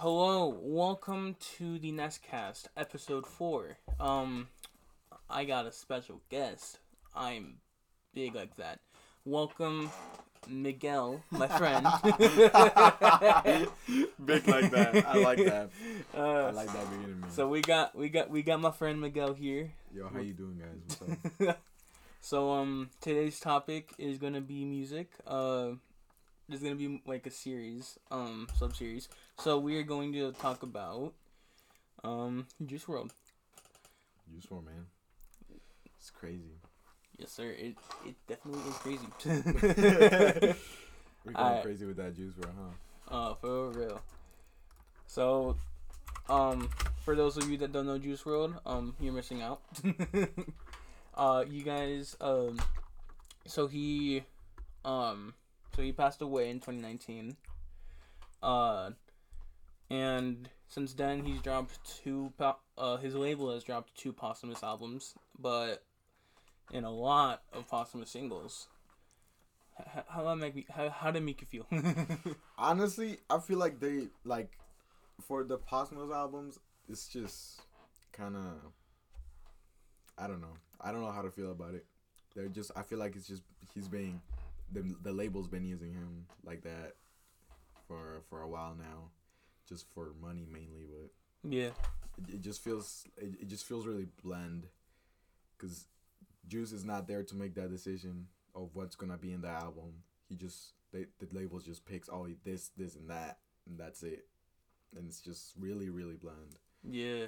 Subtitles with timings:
[0.00, 3.78] Hello, welcome to the Nestcast, episode four.
[3.98, 4.46] Um,
[5.28, 6.78] I got a special guest.
[7.16, 7.56] I'm
[8.14, 8.78] big like that.
[9.24, 9.90] Welcome,
[10.48, 11.84] Miguel, my friend.
[14.24, 15.04] Big like that.
[15.06, 15.70] I like that.
[16.14, 17.30] I Uh, like that beginning, man.
[17.30, 19.72] so we got we got we got my friend Miguel here.
[19.92, 20.96] Yo, how you doing, guys?
[21.00, 21.58] What's up?
[22.20, 25.10] so um, today's topic is gonna be music.
[25.26, 25.70] Uh,
[26.48, 29.08] there's gonna be like a series, um, sub series.
[29.38, 31.12] So we are going to talk about
[32.04, 33.10] um Juice WRLD.
[34.32, 34.86] Juice WRLD, man.
[35.98, 36.60] It's crazy.
[37.18, 37.50] Yes, sir.
[37.50, 40.54] It it definitely is crazy.
[41.24, 42.54] We're going crazy with that juice, World,
[43.10, 43.14] huh?
[43.14, 44.00] uh, for real.
[45.06, 45.56] So,
[46.28, 46.70] um,
[47.04, 49.60] for those of you that don't know Juice WRLD, um, you're missing out.
[51.14, 52.58] uh, you guys, um,
[53.46, 54.22] so he,
[54.84, 55.34] um,
[55.78, 57.36] so he passed away in 2019.
[58.42, 58.90] Uh,
[59.88, 62.32] and since then he's dropped two.
[62.36, 65.84] Po- uh, his label has dropped two posthumous albums, but
[66.74, 68.66] and a lot of posthumous singles.
[69.80, 70.66] H- h- How that make me?
[70.68, 71.66] How how did it make you feel?
[72.58, 74.58] Honestly, I feel like they like
[75.28, 76.58] for the Posthumous albums.
[76.88, 77.60] It's just
[78.12, 78.72] kind of
[80.18, 80.56] I don't know.
[80.80, 81.86] I don't know how to feel about it.
[82.34, 82.72] They're just.
[82.74, 83.42] I feel like it's just
[83.74, 84.20] he's being
[84.72, 86.94] the the label's been using him like that
[87.86, 89.10] for for a while now,
[89.68, 91.10] just for money mainly, but.
[91.52, 91.70] yeah.
[92.28, 94.66] it, it just feels it, it just feels really bland
[95.56, 95.86] because
[96.46, 99.92] juice is not there to make that decision of what's gonna be in the album
[100.28, 103.38] he just they, the label just picks oh this this and that
[103.68, 104.26] and that's it
[104.96, 107.26] and it's just really really bland Yeah.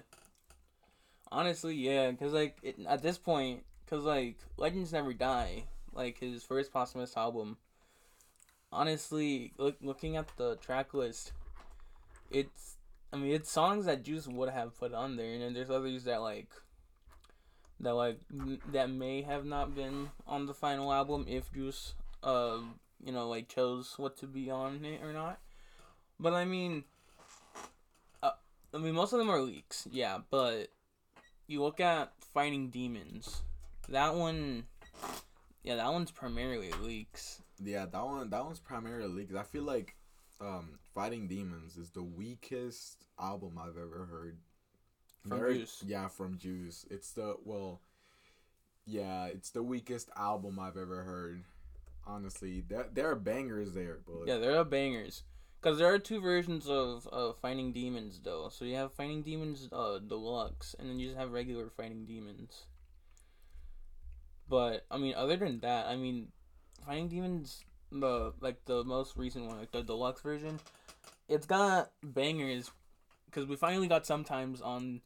[1.32, 6.42] Honestly, yeah, cause like it, at this point, cause like Legends Never Die, like his
[6.42, 7.56] first posthumous album.
[8.72, 11.32] Honestly, look, looking at the track list,
[12.30, 12.76] it's
[13.12, 16.04] I mean it's songs that Juice would have put on there, and then there's others
[16.04, 16.48] that like
[17.80, 18.20] that like
[18.72, 22.58] that may have not been on the final album if Juice uh
[23.02, 25.40] you know like chose what to be on it or not.
[26.18, 26.84] But I mean,
[28.22, 28.32] uh,
[28.74, 30.68] I mean most of them are leaks, yeah, but
[31.46, 33.42] you look at Fighting Demons,
[33.88, 34.64] that one,
[35.62, 37.42] yeah, that one's primarily leaks.
[37.62, 39.34] yeah that one that one's primarily leaks.
[39.34, 39.96] i feel like
[40.40, 44.38] um fighting demons is the weakest album i've ever heard
[45.22, 45.82] From Very- Juice.
[45.86, 47.80] yeah from juice it's the well
[48.86, 51.42] yeah it's the weakest album i've ever heard
[52.06, 55.22] honestly there, there are bangers there but Yeah, there are bangers.
[55.60, 58.48] Cause there are two versions of uh, Fighting Demons though.
[58.48, 62.64] So you have Fighting Demons uh, Deluxe, and then you just have regular Fighting Demons.
[64.50, 66.28] But I mean, other than that, I mean,
[66.84, 70.58] Fighting Demons, the like the most recent one, like the deluxe version,
[71.28, 72.72] it's got bangers.
[73.30, 75.02] Cause we finally got sometimes on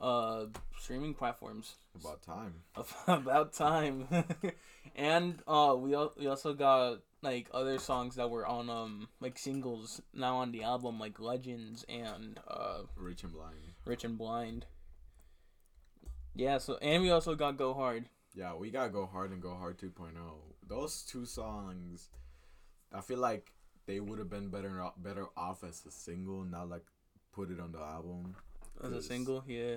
[0.00, 0.46] uh
[0.78, 1.76] streaming platforms.
[1.94, 2.54] about time
[3.06, 4.08] About time.
[4.96, 9.38] and uh we al- we also got like other songs that were on um like
[9.38, 14.66] singles now on the album like Legends and uh rich and blind Rich and Blind.
[16.34, 18.06] Yeah, so and we also got Go Hard.
[18.38, 20.12] Yeah we gotta go hard and go hard 2.0
[20.68, 22.08] those two songs
[22.94, 23.52] i feel like
[23.86, 26.84] they would have been better better off as a single not like
[27.32, 28.34] put it on the album.
[28.82, 29.76] As a single, yeah.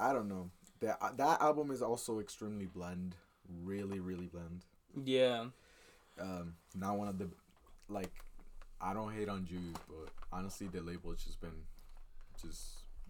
[0.00, 0.50] i don't know.
[0.80, 3.14] That that album is also extremely blend
[3.62, 4.64] really really blend
[5.04, 5.46] Yeah.
[6.18, 7.28] um not one of the
[7.88, 8.12] like
[8.80, 11.60] i don't hate on Juice, but honestly the label's just been
[12.40, 12.60] just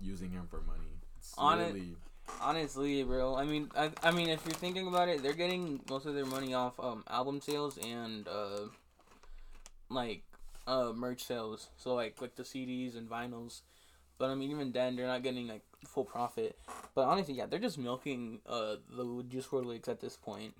[0.00, 0.92] using him for money.
[1.18, 1.94] It's On it- really
[2.40, 3.36] Honestly, bro.
[3.36, 6.26] I mean, I, I mean, if you're thinking about it, they're getting most of their
[6.26, 8.60] money off um album sales and uh
[9.88, 10.22] like
[10.66, 11.68] uh merch sales.
[11.76, 13.60] So like like the CDs and vinyls.
[14.18, 16.58] But I mean, even then, they're not getting like full profit.
[16.94, 20.54] But honestly, yeah, they're just milking uh the Juice WRLD leaks at this point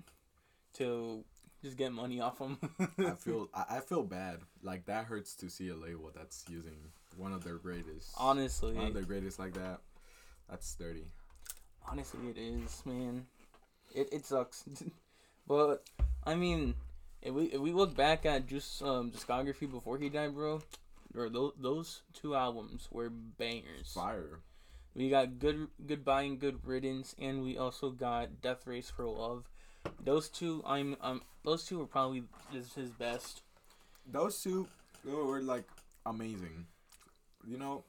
[0.75, 1.23] to
[1.63, 2.57] just get money off them.
[2.99, 4.39] I feel I, I feel bad.
[4.61, 8.11] Like that hurts to see a label that's using one of their greatest.
[8.17, 9.79] honestly, One of their greatest like that.
[10.49, 11.05] That's dirty.
[11.89, 13.25] Honestly, it is, man.
[13.93, 14.63] It it sucks,
[15.47, 15.83] but
[16.23, 16.75] I mean,
[17.21, 20.61] if we if we look back at Juice um discography before he died, bro,
[21.15, 23.93] or those those two albums were bangers.
[23.93, 24.39] Fire.
[24.95, 29.49] We got good goodbye and good riddance, and we also got Death Race for Love.
[30.03, 33.41] Those two, I'm um, those two were probably his, his best.
[34.05, 34.67] Those two
[35.03, 35.65] were like
[36.05, 36.67] amazing.
[37.47, 37.83] You know,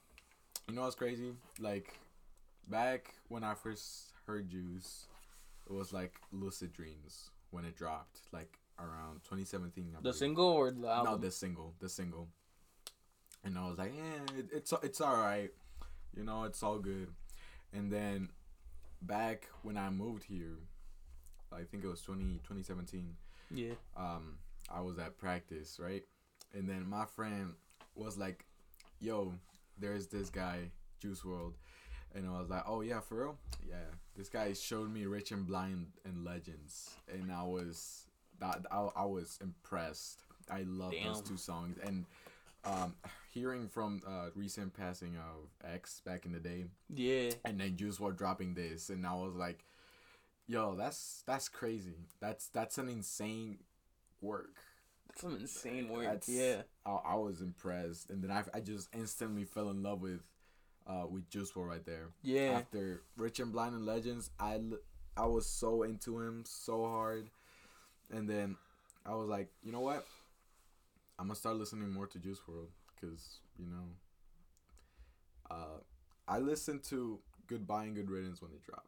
[0.67, 1.33] you know what's crazy?
[1.59, 1.93] Like
[2.67, 5.07] back when I first heard Juice,
[5.67, 9.91] it was like Lucid Dreams when it dropped, like around 2017.
[9.93, 10.15] I The believe.
[10.15, 11.13] single or the album?
[11.13, 12.27] No, the single, the single.
[13.43, 15.51] and I was like, yeah, it, it's it's all right,
[16.15, 17.09] you know, it's all good.
[17.73, 18.29] And then
[19.01, 20.57] back when I moved here,
[21.51, 23.15] I think it was 20, 2017,
[23.51, 23.73] Yeah.
[23.95, 24.37] um,
[24.69, 26.03] I was at practice, right?
[26.53, 27.53] And then my friend
[27.95, 28.45] was like,
[28.99, 29.33] yo,
[29.77, 31.53] there's this guy, Juice WRLD.
[32.15, 33.37] And I was like, oh, yeah, for real?
[33.67, 33.75] Yeah.
[34.15, 36.91] This guy showed me Rich and Blind and Legends.
[37.11, 38.05] And I was,
[38.39, 40.21] that I, I was impressed.
[40.49, 41.77] I love those two songs.
[41.83, 42.05] And
[42.63, 42.95] um,
[43.33, 47.31] hearing from uh, recent passing of X back in the day, Yeah.
[47.43, 49.63] and then Juice WRLD dropping this, and I was like,
[50.47, 51.97] "Yo, that's that's crazy.
[52.21, 53.59] That's that's an insane
[54.21, 54.55] work."
[55.07, 56.05] That's some insane work.
[56.05, 56.61] That's- Yeah.
[56.85, 60.21] I, I was impressed, and then I, I just instantly fell in love with
[60.87, 62.09] uh with Juice WRLD right there.
[62.21, 62.51] Yeah.
[62.59, 64.79] After Rich and Blind and Legends, I l-
[65.17, 67.29] I was so into him so hard,
[68.11, 68.57] and then
[69.05, 70.05] I was like, you know what?
[71.17, 73.85] I'm gonna start listening more to Juice WRLD because you know,
[75.49, 75.79] uh,
[76.27, 78.87] I listened to Goodbye and Good Riddance when it dropped.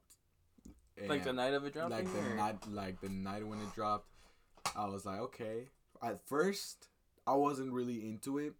[1.07, 1.95] like the night of it dropping.
[1.97, 4.07] like the or- night like the night when it dropped
[4.75, 5.67] i was like okay
[6.01, 6.88] at first
[7.27, 8.53] i wasn't really into it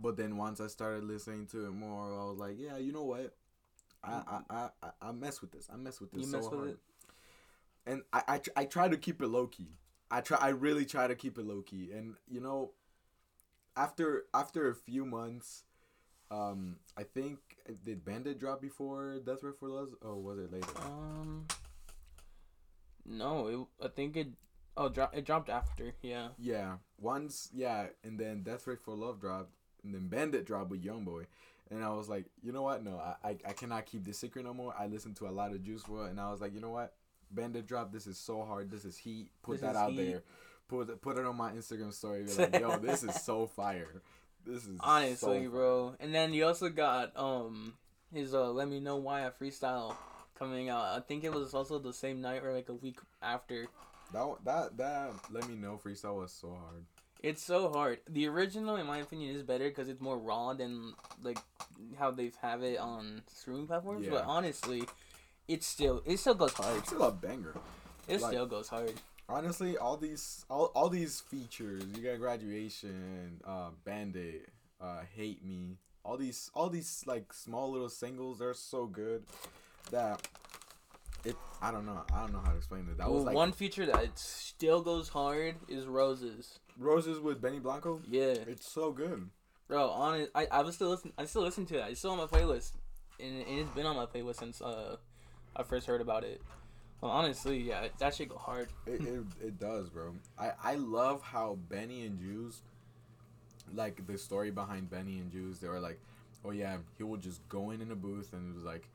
[0.00, 3.04] but then once i started listening to it more i was like yeah you know
[3.04, 3.34] what
[4.04, 6.58] i i i, I, mess with this i mess with this You so mess with
[6.58, 6.78] hard it?
[7.86, 9.68] and I, I tr- i try to keep it low-key
[10.10, 12.72] i try i really try to keep it low-key and you know
[13.76, 15.64] after after a few months
[16.30, 17.38] um i think
[17.84, 21.46] did bandit drop before Death Race for Love or was it later Um.
[23.04, 23.46] No,
[23.80, 24.28] it, I think it.
[24.76, 25.94] Oh, dro- it dropped after.
[26.02, 26.28] Yeah.
[26.38, 29.52] Yeah, once, yeah, and then Death Race for Love dropped,
[29.84, 31.26] and then Bandit dropped with Youngboy,
[31.70, 32.82] and I was like, you know what?
[32.84, 34.74] No, I, I, I cannot keep this secret no more.
[34.78, 36.94] I listened to a lot of Juice WRLD, and I was like, you know what?
[37.30, 37.92] Bandit drop.
[37.92, 38.70] This is so hard.
[38.70, 39.28] This is heat.
[39.42, 39.96] Put This that out heat.
[40.10, 40.22] there.
[40.68, 42.24] Put it- put it on my Instagram story.
[42.24, 44.02] Be like, yo, this is so fire.
[44.46, 45.94] This is Honestly, so bro.
[46.00, 47.74] And then you also got um
[48.14, 49.94] his uh "Let Me Know Why" a freestyle
[50.38, 50.84] coming out.
[50.96, 53.66] I think it was also the same night or like a week after.
[54.12, 56.84] That that that let me know freestyle was so hard.
[57.20, 57.98] It's so hard.
[58.08, 60.92] The original, in my opinion, is better because it's more raw than
[61.22, 61.38] like
[61.98, 64.04] how they have it on streaming platforms.
[64.04, 64.12] Yeah.
[64.12, 64.84] But honestly,
[65.48, 66.78] it still it still goes hard.
[66.78, 67.54] It's still a banger.
[68.06, 68.92] It like- still goes hard.
[69.28, 74.48] honestly all these all, all these features you got graduation uh bandit
[74.80, 79.24] uh hate me all these all these like small little singles they're so good
[79.90, 80.26] that
[81.24, 83.52] it i don't know i don't know how to explain it that was like one
[83.52, 86.58] feature that still goes hard is roses.
[86.78, 89.28] roses with benny blanco Yeah, it's so good
[89.68, 89.90] bro.
[89.90, 91.12] Honest, I I was still listen.
[91.16, 91.90] I still listen to it.
[91.90, 92.72] It's still on my playlist,
[93.20, 94.96] and, and it's been on my playlist since uh
[95.54, 96.40] I first heard about it.
[97.00, 98.68] Well, honestly, yeah, that shit go hard.
[98.86, 102.62] it, it, it does bro i i love how benny and juice
[103.74, 106.00] like the story behind benny and juice they were like
[106.44, 108.88] oh yeah he will just go in in a booth and it was like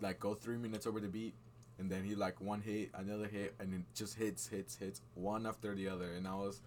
[0.00, 1.34] like go three minutes over the beat
[1.78, 5.46] and then he like one hit another hit and it just hits hits hits one
[5.46, 6.60] after the other and i was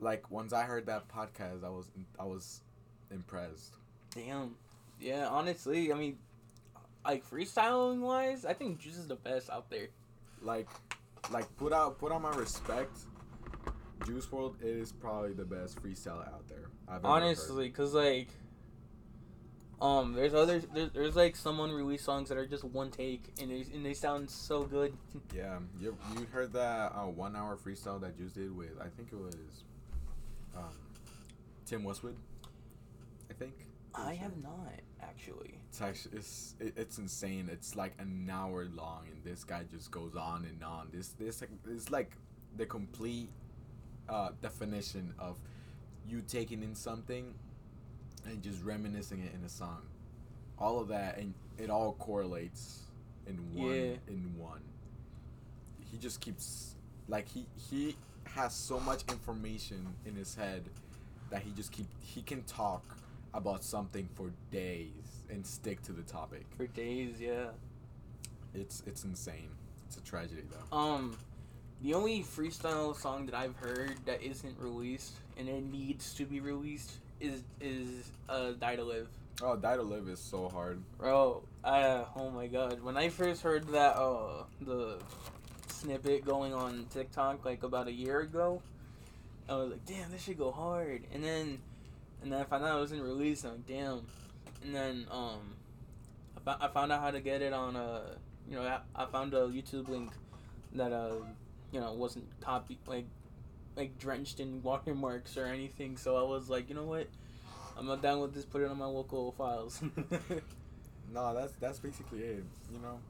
[0.00, 1.88] like once i heard that podcast i was
[2.18, 2.62] i was
[3.10, 3.74] impressed
[4.14, 4.54] Damn.
[5.00, 6.16] Yeah, honestly, I mean,
[7.04, 9.88] like freestyling wise, I think Juice is the best out there.
[10.42, 10.68] like
[11.30, 12.96] like put out put on my respect
[14.06, 17.06] juice world is probably the best freestyle out there I've ever.
[17.06, 18.28] Honestly, cause like,
[19.80, 23.50] um, there's other there's, there's like some unreleased songs that are just one take and
[23.50, 24.92] they and they sound so good.
[25.34, 29.12] Yeah, you you heard that uh, one hour freestyle that Juice did with I think
[29.12, 29.64] it was
[30.56, 30.64] um,
[31.66, 32.16] Tim Westwood.
[33.30, 33.54] I think.
[33.94, 35.58] I have not actually.
[35.68, 37.48] It's actually it's it, it's insane.
[37.52, 40.88] It's like an hour long, and this guy just goes on and on.
[40.92, 42.12] This this like it's like
[42.56, 43.30] the complete
[44.08, 45.38] uh, definition of
[46.08, 47.34] you taking in something
[48.28, 49.82] and just reminiscing it in a song.
[50.58, 52.82] All of that, and it all correlates
[53.26, 53.74] in one.
[53.74, 53.92] Yeah.
[54.08, 54.60] In one.
[55.90, 56.76] He just keeps
[57.08, 60.62] like he he has so much information in his head
[61.30, 62.96] that he just keep he can talk
[63.34, 66.44] about something for days and stick to the topic.
[66.56, 67.48] For days, yeah.
[68.54, 69.48] It's it's insane.
[69.86, 70.76] It's a tragedy though.
[70.76, 71.16] Um,
[71.82, 76.40] the only freestyle song that I've heard that isn't released and it needs to be
[76.40, 79.08] released is is uh Die to Live.
[79.42, 80.82] Oh, Die to Live is so hard.
[80.98, 82.82] Bro, uh, oh my god.
[82.82, 84.98] When I first heard that, uh, the
[85.68, 88.62] snippet going on TikTok like about a year ago,
[89.48, 91.04] I was like, damn, this should go hard.
[91.12, 91.58] And then,
[92.22, 93.44] and then I found out it wasn't released.
[93.44, 94.06] I'm like, damn.
[94.64, 95.54] And then, um,
[96.46, 98.02] I, I found out how to get it on a,
[98.50, 100.10] you know, I, I found a YouTube link
[100.74, 101.14] that uh,
[101.70, 103.06] you know, wasn't copy like,
[103.78, 105.98] like drenched in watermarks or anything.
[105.98, 107.08] So I was like, you know what?
[107.76, 108.44] I'm not down with this.
[108.46, 109.82] Put it on my local files.
[111.12, 112.44] No, that's that's basically it.
[112.70, 113.00] You know,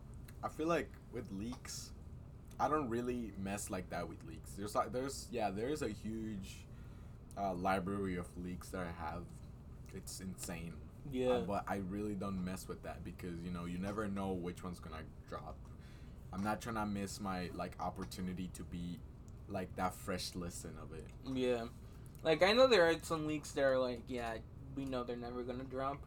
[0.42, 1.92] I feel like with leaks,
[2.60, 4.52] I don't really mess like that with leaks.
[4.56, 6.66] There's like there's yeah there's a huge
[7.38, 9.24] uh, library of leaks that I have.
[9.94, 10.74] It's insane.
[11.10, 11.28] yeah.
[11.28, 14.62] Uh, but I really don't mess with that because you know you never know which
[14.64, 15.56] one's gonna drop.
[16.32, 19.00] I'm not trying to miss my like opportunity to be
[19.48, 21.06] like that fresh listen of it.
[21.32, 21.64] Yeah.
[22.22, 24.34] Like I know there are some leaks that are like, yeah,
[24.76, 25.98] we know they're never gonna drop,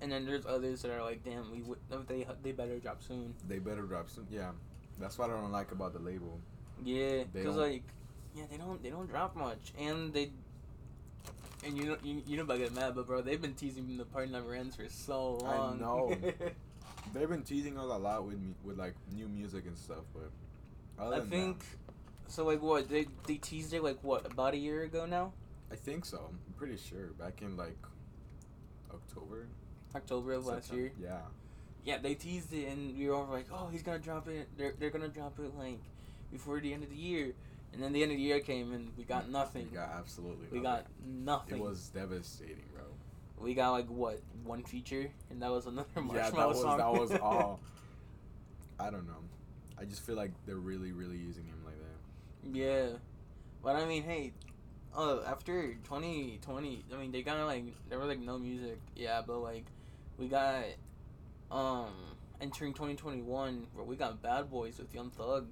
[0.00, 3.34] and then there's others that are like, damn, we would they they better drop soon.
[3.48, 4.26] They better drop soon.
[4.30, 4.50] Yeah,
[4.98, 6.38] that's what I don't like about the label.
[6.84, 7.82] Yeah, because like,
[8.34, 10.30] yeah, they don't they don't drop much, and they.
[11.66, 14.04] And you know you, you know about get mad, but bro, they've been teasing the
[14.04, 15.76] party never ends for so long.
[15.76, 16.16] I know.
[17.14, 20.30] They've been teasing us a lot with me, with like new music and stuff, but
[21.02, 21.62] other I think.
[22.28, 25.32] So like what they they teased it like what about a year ago now,
[25.72, 26.30] I think so.
[26.30, 27.76] I'm pretty sure back in like
[28.92, 29.46] October
[29.94, 30.92] October of last September- year.
[31.02, 31.20] Yeah,
[31.84, 34.48] Yeah, they teased it, and we were all like, "Oh, he's gonna drop it.
[34.56, 35.80] They're they're gonna drop it like
[36.30, 37.34] before the end of the year."
[37.72, 39.68] And then the end of the year came, and we got nothing.
[39.70, 40.46] We got absolutely.
[40.50, 40.84] We nothing.
[40.84, 41.58] got nothing.
[41.58, 42.82] It was devastating, bro.
[43.38, 46.78] We got like what one feature, and that was another yeah, that was song.
[46.78, 47.60] that was all.
[48.80, 49.22] I don't know.
[49.80, 51.57] I just feel like they're really, really using him.
[52.52, 52.86] Yeah,
[53.62, 54.32] but I mean, hey,
[54.96, 58.80] uh, after twenty twenty, I mean, they got like there was like no music.
[58.96, 59.64] Yeah, but like
[60.18, 60.64] we got
[61.50, 61.92] um
[62.40, 65.48] entering twenty twenty one, where we got Bad Boys with Young Thug.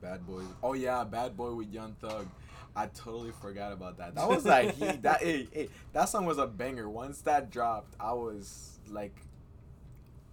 [0.00, 0.42] Bad boy.
[0.62, 2.26] Oh yeah, bad boy with Young Thug.
[2.74, 4.14] I totally forgot about that.
[4.14, 6.88] That was like he that hey, hey, that song was a banger.
[6.88, 9.14] Once that dropped, I was like,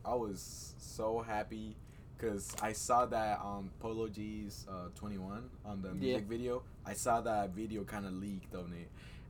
[0.06, 1.76] I was so happy
[2.18, 6.64] because I saw that on Polo G's uh, 21 on the music video.
[6.86, 8.90] I saw that video kind of leaked on it,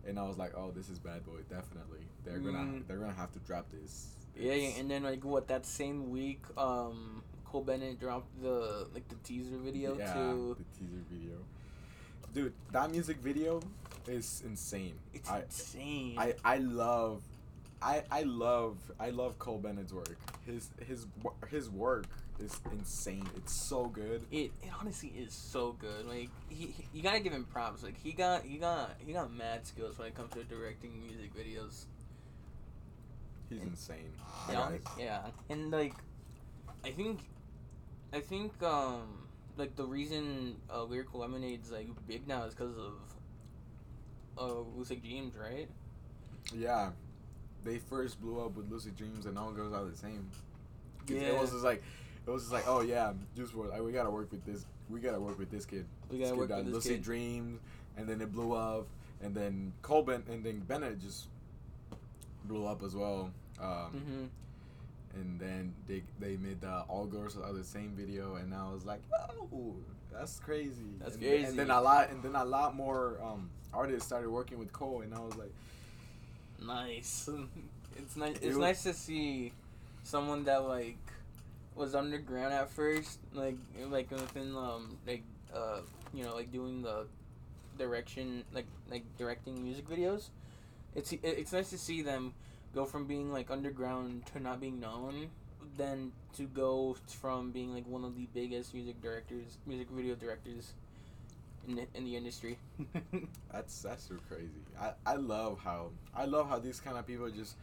[0.09, 1.39] and I was like, oh, this is Bad Boy.
[1.49, 2.87] Definitely, they're gonna Mm.
[2.87, 4.07] they're gonna have to drop this.
[4.35, 9.07] Yeah, It's- and then like what that same week, um, Cole Bennett dropped the like
[9.09, 10.55] the teaser video yeah, to.
[10.57, 11.37] the teaser video.
[12.33, 13.61] Dude, that music video
[14.07, 14.95] is insane.
[15.13, 16.15] It's I, insane.
[16.19, 17.21] I I love,
[17.81, 20.15] I I love I love Cole Bennett's work.
[20.45, 21.07] His his
[21.49, 22.05] his work
[22.39, 23.27] is insane.
[23.35, 24.21] It's so good.
[24.31, 26.05] it it honestly is so good.
[26.07, 27.83] Like he, he you gotta give him props.
[27.83, 31.31] Like he got he got he got mad skills when it comes to directing music
[31.35, 31.85] videos.
[33.49, 34.11] He's And- insane.
[34.49, 35.93] Yeah, yeah, and like,
[36.85, 37.19] I think,
[38.13, 39.23] I think um
[39.57, 42.93] like the reason uh, lyrical lemonade's like big now is because of
[44.37, 45.67] uh Lucid Dreams, right?
[46.53, 46.91] Yeah,
[47.63, 50.29] they first blew up with Lucid Dreams, and all girls are the same.
[51.07, 51.21] Yeah.
[51.21, 51.81] It was just like,
[52.27, 53.69] it was just like, oh yeah, Juice WRLD.
[53.71, 54.65] Like, we gotta work with this.
[54.89, 55.85] We gotta work with this kid.
[56.09, 57.03] We gotta kid work with this Lucid kid.
[57.03, 57.59] Dreams,
[57.97, 58.87] and then it blew up,
[59.21, 61.27] and then Colben, and then Bennett just
[62.45, 63.31] blew up as well.
[63.59, 65.19] Um, Mm-hmm.
[65.19, 68.85] and then they they made the all girls of the same video, and I was
[68.85, 69.01] like,
[69.51, 69.75] oh,
[70.13, 70.73] that's crazy.
[70.99, 71.45] That's and, crazy.
[71.45, 75.01] And then a lot, and then a lot more um, artists started working with Cole,
[75.01, 75.53] and I was like,
[76.65, 77.29] Nice.
[77.99, 78.35] It's nice.
[78.35, 79.53] It It's was- nice to see
[80.03, 80.97] someone that like
[81.77, 83.57] was underground at first, like
[83.89, 85.81] like within um like uh
[86.13, 87.05] you know like doing the
[87.77, 90.29] direction like like directing music videos.
[90.95, 92.33] It's it's nice to see them
[92.73, 95.29] go from being like underground to not being known,
[95.77, 100.73] then to go from being like one of the biggest music directors, music video directors
[101.67, 102.57] in the, in the industry.
[103.51, 104.63] That's that's so crazy.
[104.79, 107.55] I, I love how I love how these kind of people just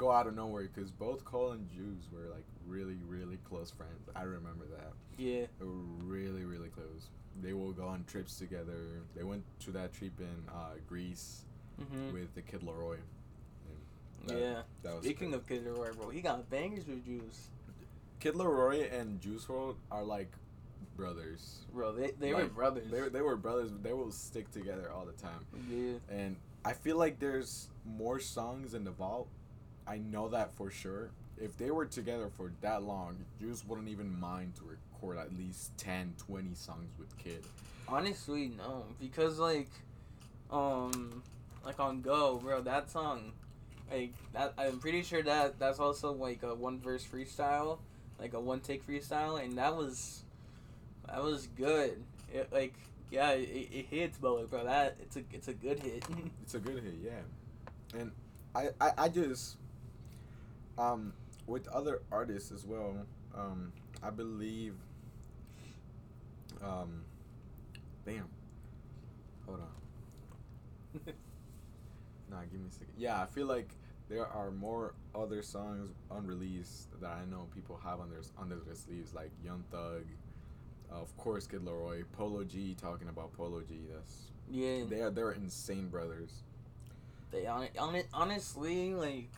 [0.00, 4.08] go out of nowhere because both Cole and Juice were like really really close friends.
[4.16, 4.92] I remember that
[5.22, 5.44] yeah.
[5.58, 7.10] they were really really close.
[7.42, 9.02] They will go on trips together.
[9.14, 11.44] They went to that trip in uh, Greece
[11.78, 12.96] hmm with the Kid Laroi.
[14.26, 14.62] That- Yeah.
[14.82, 15.34] that was Speaking crazy.
[15.34, 17.48] of Kid Laroi, bro, he got bangers with Juice.
[18.20, 20.30] Kid Laroi and Juice WRLD are like
[20.96, 21.60] brothers.
[21.74, 22.90] Bro, they, they were brothers.
[22.90, 23.70] They were, they were brothers.
[23.82, 25.44] They will stick together all the time.
[25.70, 26.14] yeah.
[26.14, 29.28] and I feel like there's more songs in the vault.
[29.90, 31.10] I know that for sure.
[31.36, 35.76] If they were together for that long, Juice wouldn't even mind to record at least
[35.78, 37.42] 10, 20 songs with Kid.
[37.88, 38.84] Honestly, no.
[39.00, 39.68] Because, like,
[40.52, 41.24] um,
[41.64, 43.32] like on Go, bro, that song,
[43.90, 47.78] like, that, I'm pretty sure that that's also, like, a one verse freestyle,
[48.20, 50.22] like a one take freestyle, and that was,
[51.08, 52.00] that was good.
[52.32, 52.74] It, like,
[53.10, 56.04] yeah, it, it hits, but, like, bro, that, it's a, it's a good hit.
[56.44, 57.98] It's a good hit, yeah.
[58.00, 58.12] And
[58.54, 59.56] I, I, I just,
[60.80, 61.12] um,
[61.46, 62.94] with other artists as well,
[63.36, 63.72] um,
[64.02, 64.74] I believe,
[66.62, 67.04] um,
[68.04, 68.28] bam.
[69.46, 71.00] Hold on.
[72.30, 72.94] Nah, give me a second.
[72.96, 73.70] Yeah, I feel like
[74.08, 78.76] there are more other songs unreleased that I know people have on their under their
[78.76, 80.04] sleeves, like Young Thug,
[80.92, 82.76] uh, of course Kid Laroi, Polo G.
[82.80, 86.44] Talking about Polo G, that's Yeah, they are they're insane brothers.
[87.32, 89.28] they on it, on it honestly like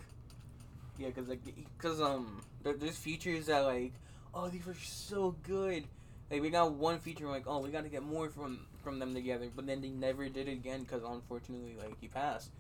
[0.99, 3.93] yeah because like because um there, there's features that like
[4.35, 5.85] oh these are so good
[6.31, 9.15] like we got one feature like oh we got to get more from from them
[9.15, 12.51] together but then they never did it again because unfortunately like he passed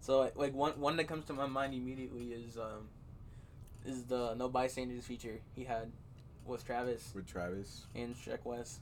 [0.00, 2.88] so like one one that comes to my mind immediately is um
[3.84, 5.90] is the no bystanders feature he had
[6.44, 7.86] with Travis with Travis.
[7.94, 8.80] and Sheck Wes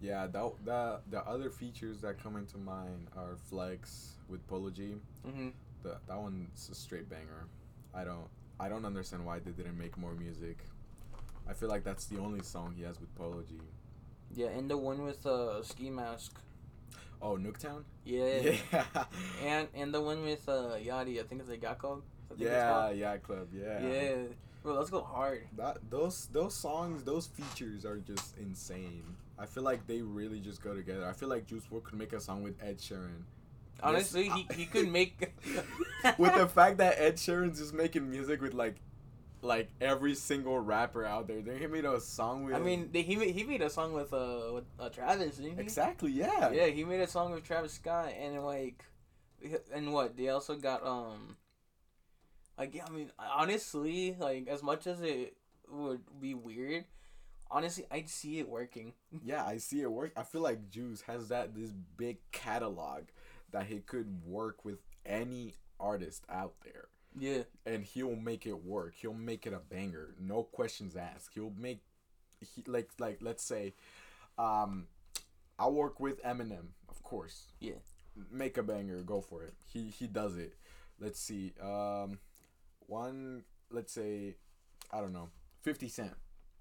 [0.00, 4.96] Yeah, that the the other features that come into mind are Flex with Polo G.
[5.26, 5.48] mm-hmm.
[5.82, 7.46] The, that one's a straight banger.
[7.94, 10.58] I don't I don't understand why they didn't make more music.
[11.48, 13.54] I feel like that's the only song he has with Polo G.
[14.34, 16.40] yeah and the one with uh ski mask
[17.22, 17.84] Oh, Nuketown?
[18.04, 18.56] yeah.
[18.72, 19.04] Yeah.
[19.42, 23.16] And and the one with uh Yachty, I think it's a think it's yeah, yeah,
[23.18, 23.80] club, yeah.
[23.80, 24.16] Yeah.
[24.62, 25.46] Bro, let's go hard.
[25.56, 29.04] That those those songs, those features are just insane.
[29.38, 31.06] I feel like they really just go together.
[31.06, 33.24] I feel like Juice WRLD could make a song with Ed Sheeran.
[33.82, 35.34] Honestly, he, he could make
[36.18, 38.76] with the fact that Ed Sheeran's just making music with like
[39.44, 41.42] like every single rapper out there.
[41.42, 44.12] They made a song with I mean, they, he made, he made a song with
[44.12, 45.60] uh with uh, Travis, didn't he?
[45.60, 46.50] Exactly, yeah.
[46.50, 48.84] Yeah, he made a song with Travis Scott, and like,
[49.72, 51.36] and what they also got um.
[52.56, 55.36] Like yeah, I mean, honestly, like as much as it
[55.68, 56.84] would be weird,
[57.50, 58.92] honestly, I'd see it working.
[59.24, 60.12] Yeah, I see it work.
[60.16, 63.04] I feel like Juice has that this big catalog
[63.54, 66.88] that he could work with any artist out there.
[67.16, 68.94] Yeah, and he'll make it work.
[68.96, 70.12] He'll make it a banger.
[70.20, 71.30] No questions asked.
[71.34, 71.78] He'll make
[72.40, 73.74] he like like let's say
[74.36, 74.88] um
[75.56, 77.52] I work with Eminem, of course.
[77.60, 77.78] Yeah.
[78.30, 79.54] Make a banger, go for it.
[79.72, 80.54] He he does it.
[80.98, 81.54] Let's see.
[81.62, 82.18] Um
[82.88, 84.34] one let's say
[84.90, 85.28] I don't know.
[85.62, 86.14] 50 Cent.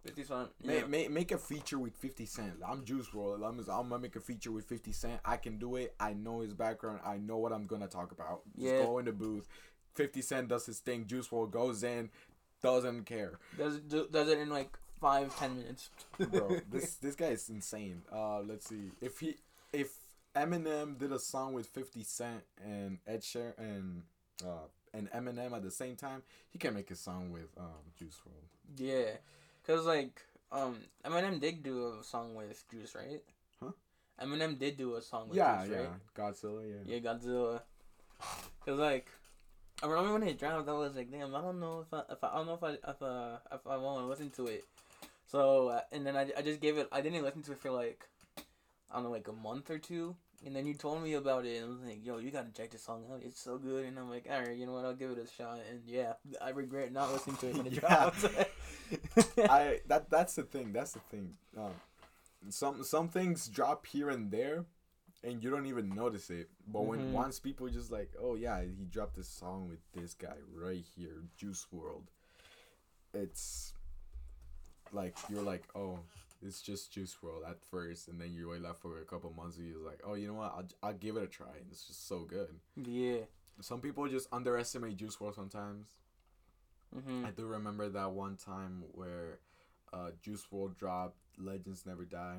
[0.04, 0.50] Fifty cent.
[0.62, 0.82] Yeah.
[0.82, 2.54] ma- make a feature with 50 Cent.
[2.68, 3.48] I'm Juice WRLD.
[3.48, 5.20] I'm, I'm gonna make a feature with 50 Cent.
[5.26, 5.96] I can do it.
[6.00, 7.00] I know his background.
[7.06, 8.42] I know what I'm gonna talk about.
[8.56, 8.84] Just Yeah.
[8.84, 9.48] go in the booth.
[9.96, 11.06] 50 Cent does his thing.
[11.06, 12.10] Juice WRLD goes in,
[12.62, 13.40] doesn't care.
[13.58, 15.90] Does it do, does it in like five ten minutes.
[16.18, 18.02] Bro, this this guy is insane.
[18.12, 18.92] Uh, let's see.
[19.02, 19.36] If he
[19.72, 19.92] if
[20.36, 24.02] Eminem did a song with 50 Cent and Ed Sheeran and
[24.44, 28.20] uh and Eminem at the same time, he can make a song with um Juice
[28.26, 28.80] WRLD.
[28.80, 29.18] Yeah,
[29.66, 30.22] cause like
[30.52, 33.22] um Eminem did do a song with Juice, right?
[33.62, 33.72] Huh?
[34.22, 35.78] Eminem did do a song with Yeah, Juice, yeah.
[35.80, 35.90] right?
[36.16, 36.96] Godzilla, yeah.
[36.96, 37.62] Yeah, Godzilla.
[38.66, 39.08] Cause like,
[39.82, 42.24] I remember when it dropped, I was like, damn, I don't know if I, if
[42.24, 44.64] I, I don't know if I, if uh, if I want to listen to it.
[45.28, 46.88] So uh, and then I, I just gave it.
[46.92, 48.06] I didn't listen to it for like,
[48.92, 50.16] I don't know, like a month or two.
[50.46, 52.72] And then you told me about it, and I was like, "Yo, you gotta check
[52.72, 53.22] this song out.
[53.24, 54.84] It's so good." And I'm like, "All right, you know what?
[54.86, 57.74] I'll give it a shot." And yeah, I regret not listening to it when it
[57.80, 58.26] dropped.
[59.50, 60.74] I that that's the thing.
[60.74, 61.36] That's the thing.
[61.58, 61.72] Um,
[62.50, 64.66] some some things drop here and there,
[65.24, 66.50] and you don't even notice it.
[66.68, 67.12] But when Mhm.
[67.14, 71.24] once people just like, oh yeah, he dropped this song with this guy right here,
[71.38, 72.08] Juice WRLD.
[73.14, 73.74] It's
[74.92, 76.00] like you're like, oh,
[76.46, 79.58] it's just Juice WRLD at first, and then you wait left for a couple months,
[79.58, 80.54] and you're like, oh, you know what?
[80.56, 81.48] I'll I'll give it a try.
[81.60, 82.60] And it's just so good.
[82.76, 83.22] yeah.
[83.62, 85.88] Some people just underestimate Juice WRLD sometimes.
[86.94, 89.40] hmm I do remember that one time where
[89.94, 92.38] uh, Juice WRLD dropped "Legends Never Die."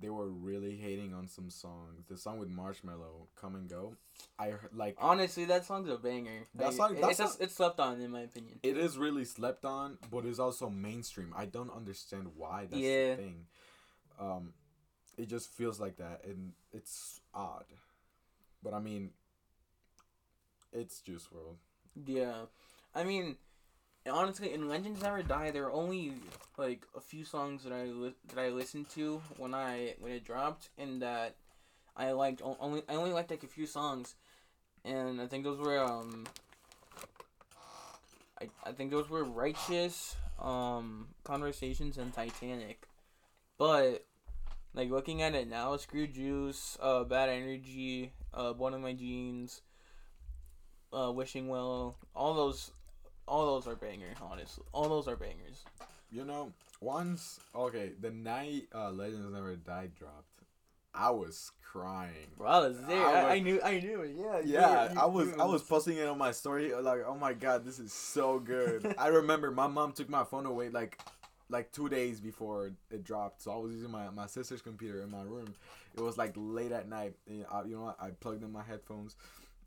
[0.00, 2.04] They were really hating on some songs.
[2.08, 3.96] The song with Marshmello, "Come and Go,"
[4.38, 6.46] I like Honestly, that song's a banger.
[6.54, 8.60] That Like, song- that it's, just, it's slept on in my opinion.
[8.62, 11.34] it is really slept on, but it's also mainstream.
[11.36, 12.66] I don't understand why.
[12.66, 13.10] That's Yeah.
[13.16, 13.46] the thing.
[14.18, 14.54] Um,
[15.18, 17.66] it just feels like that, and it's odd.
[18.62, 19.12] But I mean,
[20.72, 21.58] it's Juice WRLD.
[22.06, 22.46] Yeah,
[22.94, 23.36] I mean,
[24.10, 26.14] honestly, in Legends Never Die, there are only
[26.56, 30.24] like a few songs that I li- that I listened to when I when it
[30.24, 31.36] dropped, and that
[31.96, 34.14] I liked only I only liked like a few songs,
[34.84, 36.26] and I think those were um.
[38.40, 42.88] I, I think those were Righteous, um, Conversations, and Titanic,
[43.58, 44.06] but
[44.74, 49.60] like looking at it now, Screw Juice, uh, Bad Energy, uh, Blood on My Jeans,
[50.92, 52.70] uh, Wishing Well, all those,
[53.30, 54.16] all those are bangers.
[54.20, 55.64] Honestly, all those are bangers.
[56.10, 60.42] You know, once okay, the night uh, Legends Never Die dropped,
[60.92, 62.26] I was crying.
[62.36, 63.06] Bro, I was there.
[63.06, 63.60] I was- I knew.
[63.62, 64.16] I knew it.
[64.18, 64.40] Yeah.
[64.44, 67.64] Yeah, you- I was I was posting it on my story like, oh my god,
[67.64, 68.94] this is so good.
[68.98, 70.98] I remember my mom took my phone away like
[71.48, 75.10] like two days before it dropped, so I was using my, my sister's computer in
[75.10, 75.52] my room.
[75.96, 77.14] It was like late at night.
[77.28, 77.96] And I, you know what?
[78.00, 79.16] I plugged in my headphones,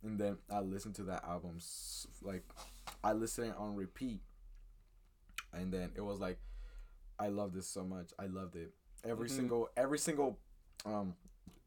[0.04, 1.58] and then I listened to that album
[2.22, 2.44] like
[3.04, 4.22] I listened on repeat,
[5.54, 6.38] and then it was like
[7.20, 8.12] I love this so much.
[8.20, 8.74] I loved it.
[9.04, 9.36] Every Mhm.
[9.36, 10.38] single every single
[10.86, 11.16] um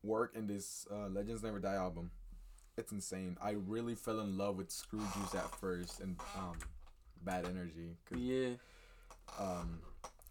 [0.02, 2.10] work in this uh, Legends Never Die album.
[2.76, 3.36] It's insane.
[3.40, 6.58] I really fell in love with Screw Juice at first and um
[7.24, 7.96] Bad Energy.
[8.14, 8.54] Yeah.
[9.38, 9.80] um,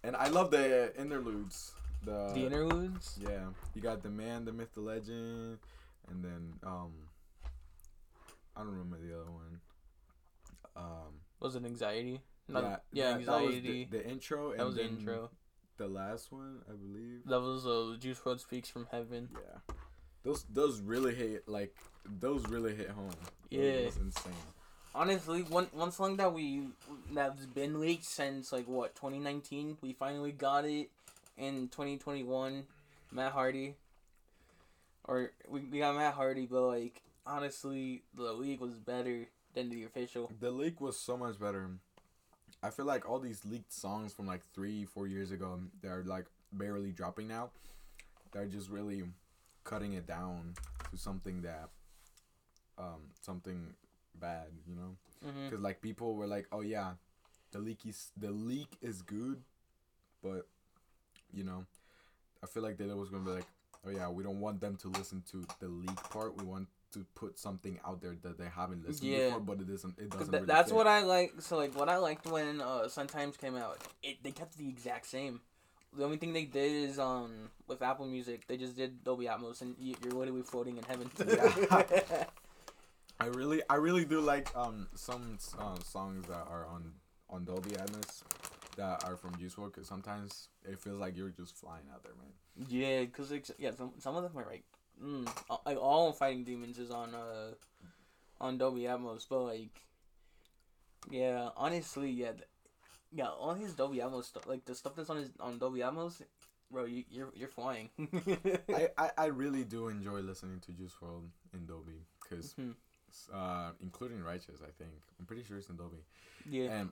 [0.03, 1.73] and I love the interludes.
[2.03, 3.17] The, the interludes.
[3.19, 5.57] yeah, you got the man, the myth, the legend,
[6.09, 6.91] and then um,
[8.55, 9.59] I don't remember the other one.
[10.75, 12.21] Um, Was it anxiety?
[12.47, 13.87] yeah, Not, yeah, that- that was the- anxiety.
[13.91, 14.51] the, intro.
[14.51, 15.29] That and was the intro.
[15.77, 17.25] The last one, I believe.
[17.25, 19.29] That was uh, Juice WRLD speaks from heaven.
[19.33, 19.73] Yeah,
[20.23, 23.11] those those really hit like those really hit home.
[23.49, 23.85] Yeah.
[23.85, 24.33] was insane.
[24.93, 26.67] Honestly, one one song that we
[27.13, 29.77] that's been leaked since like what 2019.
[29.81, 30.91] We finally got it
[31.37, 32.63] in 2021.
[33.11, 33.75] Matt Hardy.
[35.03, 39.83] Or we, we got Matt Hardy, but like honestly, the leak was better than the
[39.85, 40.31] official.
[40.39, 41.69] The leak was so much better.
[42.61, 46.25] I feel like all these leaked songs from like three, four years ago, they're like
[46.51, 47.49] barely dropping now.
[48.31, 49.03] They're just really
[49.63, 50.53] cutting it down
[50.91, 51.69] to something that,
[52.77, 53.73] um, something
[54.19, 54.95] bad, you know?
[55.45, 56.93] Because like people were like, "Oh yeah,
[57.51, 59.41] the leak is the leak is good,"
[60.21, 60.47] but
[61.33, 61.65] you know,
[62.43, 63.47] I feel like they was gonna be like,
[63.85, 66.35] "Oh yeah, we don't want them to listen to the leak part.
[66.37, 69.25] We want to put something out there that they haven't listened Yeah.
[69.27, 69.99] before, but it isn't.
[69.99, 70.31] It doesn't.
[70.31, 71.33] Th- really that's fit." what I like.
[71.39, 75.05] So like, what I liked when uh, Sometimes came out, it they kept the exact
[75.05, 75.41] same.
[75.95, 79.61] The only thing they did is um with Apple Music, they just did Dolby Atmos,
[79.61, 81.09] and you- you're literally floating in heaven.
[81.25, 82.25] Yeah.
[83.19, 86.91] I really, I really do like um some um, songs that are on
[87.29, 88.23] on Dolby Atmos
[88.77, 92.11] that are from Juice WRLD because sometimes it feels like you're just flying out there,
[92.19, 92.67] man.
[92.69, 94.63] yeah, cause like, yeah, some some of them are like,
[95.03, 95.27] mm,
[95.65, 97.51] like all Fighting Demons is on uh
[98.41, 99.81] on Dolby Atmos, but like,
[101.09, 102.43] yeah, honestly, yeah, th-
[103.11, 106.21] yeah, all his Dolby Atmos stuff, like the stuff that's on his on Dolby Atmos,
[106.71, 107.89] bro, you you're you're flying.
[108.69, 112.75] I, I, I really do enjoy listening to Juice WRLD in Dolby because Mhm.
[113.33, 116.03] uh, including Righteous, I think I'm pretty sure it's in Dolby.
[116.49, 116.71] Yeah.
[116.71, 116.89] And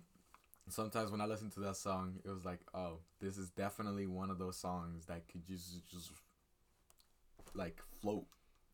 [0.70, 4.30] sometimes when I listen to that song, it was like, oh, this is definitely one
[4.30, 6.12] of those songs that could just just
[7.54, 8.26] like float.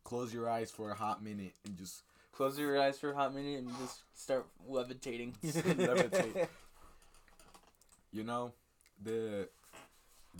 [0.04, 2.04] Close your eyes for a hot minute and just
[2.40, 5.36] Close your eyes for a hot minute and just start levitating.
[5.44, 6.48] Levitate.
[8.14, 8.54] you know,
[9.04, 9.50] the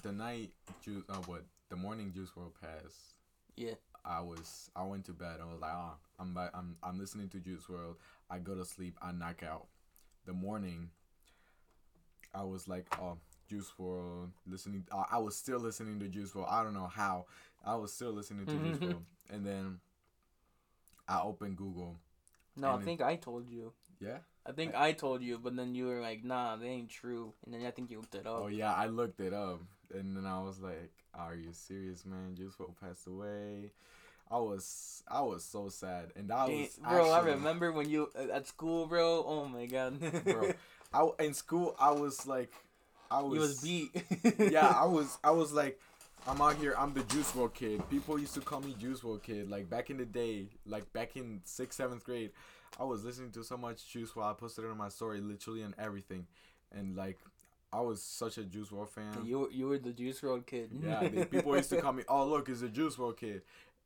[0.02, 3.16] the night juice uh, what the morning Juice WRLD passed.
[3.58, 3.74] Yeah.
[4.06, 5.40] I was I went to bed.
[5.42, 7.96] I was like, ah, I'm by, I'm I'm listening to Juice WRLD.
[8.30, 8.96] I go to sleep.
[9.02, 9.68] I knock out.
[10.26, 10.92] The morning.
[12.34, 13.18] I was like, oh,
[13.50, 14.30] Juice WRLD.
[14.48, 14.86] Listening.
[14.90, 16.50] Uh, I was still listening to Juice WRLD.
[16.50, 17.26] I don't know how.
[17.66, 19.04] I was still listening to this World.
[19.30, 19.80] And then
[21.08, 21.98] I opened Google.
[22.56, 23.74] No, I And it- think I told you.
[24.00, 24.20] Yeah.
[24.46, 27.54] I think I told you, but then you were like, "Nah, they ain't true," and
[27.54, 28.40] then I think you looked it up.
[28.40, 29.60] Oh yeah, I looked it up,
[29.94, 32.36] and then I was like, "Are you serious, man?
[32.36, 33.72] Juice WRLD passed away."
[34.32, 38.32] I was I was so sad, and Damn, was bro, I remember when you uh,
[38.34, 39.24] at school, bro.
[39.26, 40.54] Oh my god, bro.
[40.94, 42.54] I in school I was like,
[43.12, 43.92] I was you was beat.
[44.52, 45.80] yeah, I was I was like,
[46.28, 46.76] I'm out here.
[46.78, 47.90] I'm the Juice WRLD kid.
[47.90, 49.50] People used to call me Juice WRLD kid.
[49.50, 52.32] Like back in the day, like back in sixth, seventh grade,
[52.80, 54.30] I was listening to so much Juice WRLD.
[54.30, 56.28] I posted it on my story, literally and everything,
[56.72, 57.18] and like.
[57.72, 59.26] I was such a Juice WRLD fan.
[59.26, 60.72] you were- you were the Juice WRLD kid.
[60.84, 63.42] Yeah, people used to call me, "Oh, look, it's a Juice WRLD kid,"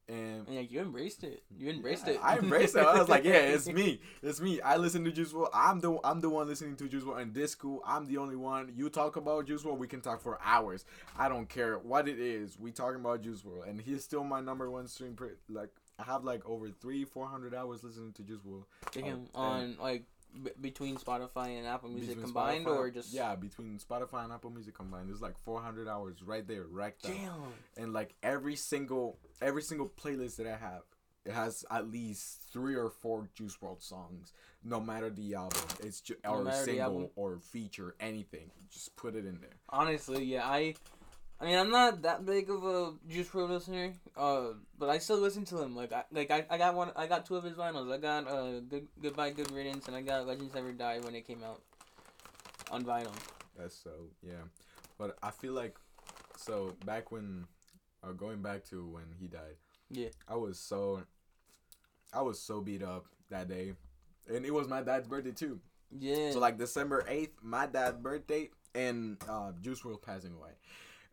[0.10, 1.44] and And like you embraced it.
[1.58, 2.20] You embraced yeah, it.
[2.24, 2.84] I embraced it.
[2.84, 4.02] I was like, "Yeah, it's me.
[4.22, 4.60] It's me.
[4.62, 5.50] I listen to Juice WRLD.
[5.54, 7.82] I'm the I'm the one listening to Juice WRLD in this school.
[7.86, 8.72] I'm the only one.
[8.76, 10.86] You talk about Juice WRLD, we can talk for hours.
[11.18, 12.60] I don't care what it is.
[12.60, 15.14] We talking about Juice WRLD, and he's still my number one stream.
[15.16, 18.64] Pre- like I have like over three, four hundred hours listening to Juice WRLD.
[18.92, 20.04] Damn, Oh, on like
[20.42, 24.34] b- between Spotify and Apple Music Between combined, Spotify- or just yeah, between Spotify and
[24.34, 27.12] Apple Music combined, there's like 400 hours right there, right up.
[27.12, 27.34] Damn.
[27.78, 30.84] and like every single every single playlist that I have,
[31.26, 34.34] it has at least three or four Juice WRLD songs.
[34.66, 38.50] No matter the album, it's ju- No or single or feature, anything.
[38.72, 39.58] Just put it in there.
[39.68, 40.76] Honestly, yeah, I,
[41.44, 45.18] I mean, I'm not that big of a Juice WRLD listener, uh, but I still
[45.18, 45.76] listen to him.
[45.76, 47.92] Like, I, like I, I got one, I got two of his vinyls.
[47.92, 51.28] I got uh, good, goodbye, good riddance, and I got Legends Never Die when it
[51.28, 51.62] came out
[52.72, 53.12] on vinyl.
[53.58, 53.92] That's so
[54.26, 54.44] yeah,
[54.98, 55.76] but I feel like
[56.38, 57.46] so back when,
[58.06, 59.58] uh, going back to when he died.
[59.92, 60.10] Yeah.
[60.30, 61.04] I was so,
[62.14, 63.74] I was so beat up that day,
[64.34, 65.60] and it was my dad's birthday too.
[65.92, 66.32] Yeah.
[66.32, 70.52] So like December eighth, my dad's birthday, and uh, Juice WRLD passing away,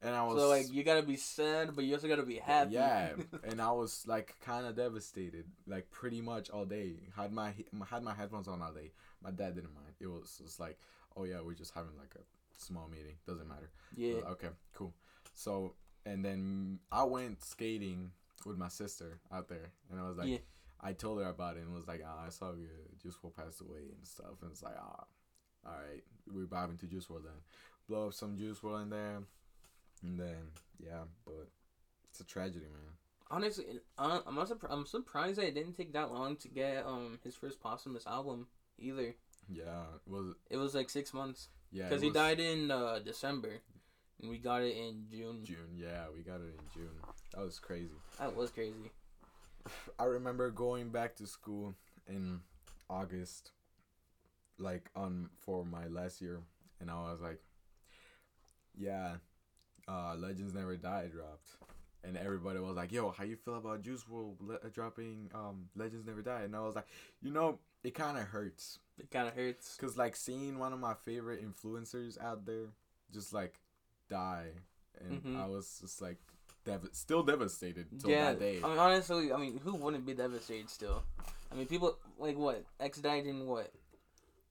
[0.03, 2.75] and I was So like you gotta be sad, but you also gotta be happy.
[2.75, 3.11] Yeah,
[3.45, 6.95] and I was like kind of devastated, like pretty much all day.
[7.17, 7.53] Had my
[7.89, 8.93] had my headphones on all day.
[9.23, 9.95] My dad didn't mind.
[10.01, 10.79] It was just like,
[11.17, 12.23] oh yeah, we're just having like a
[12.63, 13.17] small meeting.
[13.27, 13.71] Doesn't matter.
[13.97, 14.15] yeah.
[14.31, 14.93] Okay, cool.
[15.35, 15.75] So
[16.07, 18.13] and then I went skating
[18.47, 20.39] with my sister out there, and I was like, Yeah.
[20.83, 22.69] I told her about it, and was like, ah, I saw you.
[23.03, 25.05] Juice WRLD passed away and stuff, and it's like, ah,
[25.67, 27.33] all right, we're vibing to Juice WRLD then.
[27.87, 29.19] Blow up some Juice WRLD in there,
[30.03, 30.37] and then
[30.79, 31.49] yeah, but
[32.11, 32.95] it's a tragedy, man.
[33.31, 33.65] Honestly,
[33.97, 37.19] uh, I'm not surpri- I'm surprised that it didn't take that long to get um
[37.23, 38.47] his first posthumous album
[38.79, 39.15] either.
[39.49, 42.99] Yeah, it was It was like six months yeah because he was died in uh,
[43.05, 43.61] December,
[44.21, 45.45] and we got it in June.
[45.45, 45.77] June.
[45.77, 46.97] Yeah, we got it in June.
[47.35, 47.91] That was crazy.
[48.19, 48.91] That was crazy.
[49.99, 51.75] I remember going back to school
[52.09, 52.41] in
[52.89, 53.53] August,
[54.59, 56.41] like on for my last year,
[56.81, 57.41] and I was like,
[58.77, 59.17] "Yeah,
[59.91, 61.49] uh, Legends Never Die dropped,"
[62.05, 66.07] and everybody was like, "Yo, how you feel about Juice WRLD le- dropping um, Legends
[66.07, 66.87] Never Die?" And I was like,
[67.21, 69.77] "You know, it kind of hurts, It kind of hurts.
[69.77, 72.67] cause like seeing one of my favorite influencers out there
[73.13, 73.55] just like
[74.09, 74.51] die,
[75.01, 75.37] and Mhm.
[75.43, 76.19] I was just like."
[76.63, 78.61] Dev- still devastated till yeah, that day.
[78.63, 81.03] I mean, honestly, I mean, who wouldn't be devastated still?
[81.51, 83.73] I mean, people like what X died in what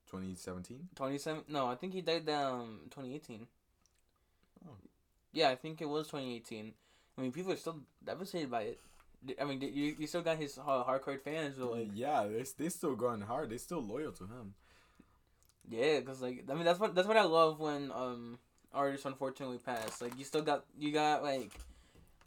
[0.08, 0.90] 2017.
[0.96, 1.44] 27?
[1.50, 3.46] No, I think he died um 2018.
[4.68, 4.72] Oh.
[5.32, 6.74] Yeah, I think it was 2018.
[7.18, 8.80] I mean, people are still devastated by it.
[9.40, 12.70] I mean, you you still got his uh, hardcore fans, but like, yeah, they they
[12.70, 13.50] still going hard.
[13.50, 14.54] They still loyal to him.
[15.70, 18.40] yeah, cause like, I mean, that's what that's what I love when um
[18.74, 20.02] artists unfortunately pass.
[20.02, 21.52] Like, you still got you got like,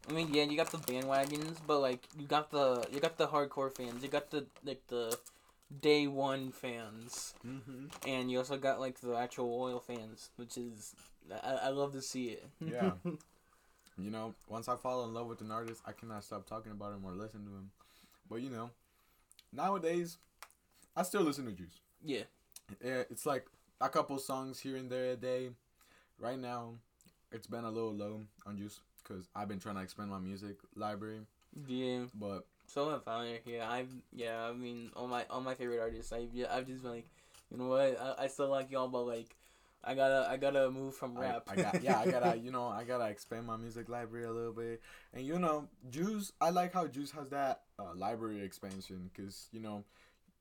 [0.09, 3.27] I mean, yeah, you got the bandwagons, but like, you got the you got the
[3.29, 4.03] hardcore fans.
[4.03, 5.17] You got the like the
[5.81, 7.87] day one fans, Mm-hmm.
[8.07, 10.95] and you also got like the actual loyal fans, which is
[11.31, 12.45] I, I love to see it.
[12.65, 12.93] Yeah.
[13.99, 16.95] You know, once I fall in love with an artist, I cannot stop talking about
[16.95, 17.71] him or listen to him.
[18.29, 18.71] But you know,
[19.53, 20.17] nowadays,
[20.97, 21.79] I still listen to Juice.
[22.05, 22.23] yeah.
[22.83, 23.45] Yeah, it's like
[23.83, 25.51] a couple songs here and there a day.
[26.19, 26.77] Right now,
[27.33, 30.57] it's been a little low on Juice because I've been trying to expand my music
[30.75, 31.21] library.
[31.67, 32.05] Yeah.
[32.15, 33.41] But So have I.
[33.45, 34.49] Yeah, I've yeah.
[34.49, 36.13] I mean, all my all my favorite artists.
[36.15, 36.47] I yeah.
[36.51, 37.07] I've just been like,
[37.51, 38.01] you know what?
[38.01, 39.37] I, I still like y'all, but like,
[39.85, 41.49] I gotta I gotta move from rap.
[41.49, 44.53] I got yeah, I gotta you know I gotta expand my music library a little
[44.53, 44.81] bit,
[45.12, 46.33] and you know Juice.
[46.40, 49.85] I like how Juice has that uh, library expansion because you know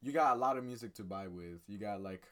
[0.02, 1.60] you got a lot of music to buy with.
[1.68, 2.24] You got like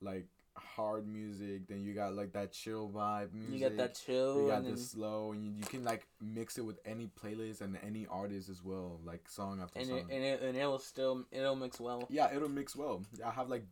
[0.00, 3.54] like hard music, then you got like that chill vibe music.
[3.54, 4.42] you got that chill.
[4.42, 7.78] You got the slow, and you, you can like mix it with any playlist and
[7.86, 9.98] any artist as well, like song after and song.
[9.98, 12.06] it, and it and it'll still it'll mix well.
[12.10, 13.02] Yeah, it'll mix well.
[13.24, 13.64] I have like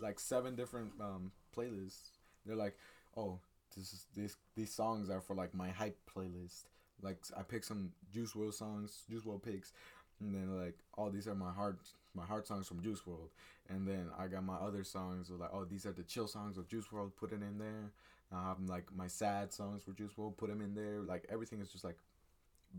[0.00, 2.10] like seven different um playlists.
[2.46, 2.76] They're like,
[3.16, 3.38] oh,
[3.76, 6.64] this is this these songs are for like my hype playlist.
[7.02, 9.72] Like I pick some Juice WRLD songs, Juice WRLD picks,
[10.20, 11.78] and then like all these are my heart
[12.14, 13.28] my heart songs from Juice WRLD.
[13.68, 16.68] And then I got my other songs like, oh, these are the chill songs of
[16.68, 17.12] Juice WRLD.
[17.16, 17.92] Put it in there.
[18.32, 20.36] I have like my sad songs for Juice WRLD.
[20.36, 21.00] Put them in there.
[21.02, 21.96] Like everything is just like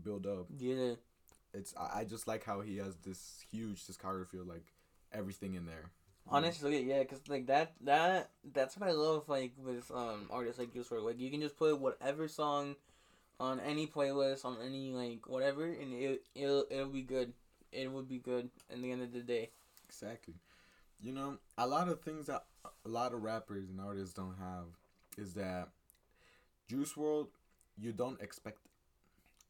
[0.02, 0.94] build up Yeah.
[1.52, 4.64] it's I, I just like how he has this huge discography of like
[5.12, 5.90] everything in there.
[6.28, 10.72] Honestly, yeah, cause like that that that's what I love like with um artists like
[10.72, 11.04] Juice WRLD.
[11.04, 12.76] Like you can just put whatever song
[13.40, 17.32] on any playlist on any like whatever, and it it'll it'll be good.
[17.72, 19.50] It would be good in the end of the day.
[19.88, 20.34] Exactly.
[21.00, 22.44] You know, a lot of things that
[22.84, 24.66] a lot of rappers and artists don't have
[25.18, 25.68] is that
[26.68, 27.28] Juice WRLD,
[27.78, 28.58] you don't expect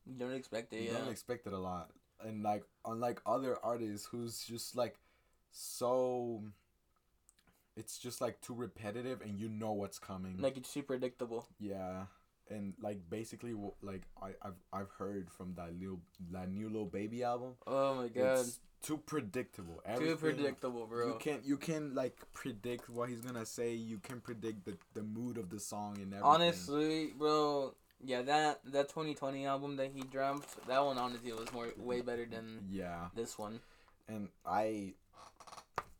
[0.06, 0.98] You don't expect it, you yeah.
[0.98, 1.90] don't expect it a lot,
[2.24, 4.96] and like unlike other artists who's just like
[5.52, 6.42] so.
[7.76, 10.36] It's just like too repetitive, and you know what's coming.
[10.38, 11.46] like it's too predictable.
[11.58, 12.04] Yeah,
[12.50, 16.00] and like basically, like I I've I've heard from that little
[16.32, 17.54] that new little baby album.
[17.66, 19.80] Oh my god, It's too predictable.
[19.98, 21.06] too predictable, bro.
[21.06, 23.72] You can you can like predict what he's gonna say.
[23.74, 26.22] You can predict the, the mood of the song and everything.
[26.24, 31.68] Honestly, bro, yeah, that that 2020 album that he dropped, that one honestly was more
[31.78, 33.60] way better than Yeah, this one.
[34.08, 34.94] and I,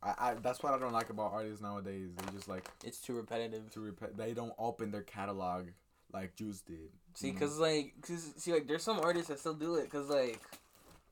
[0.03, 2.11] I, I that's what I don't like about artists nowadays.
[2.17, 3.71] They just like It's too repetitive.
[3.73, 4.17] to repeat.
[4.17, 5.67] They don't open their catalog
[6.13, 6.91] like Juice did.
[7.15, 7.41] See, you know?
[7.41, 9.91] cause like, cause see, like, there's some artists that still do it.
[9.91, 10.41] Cause like,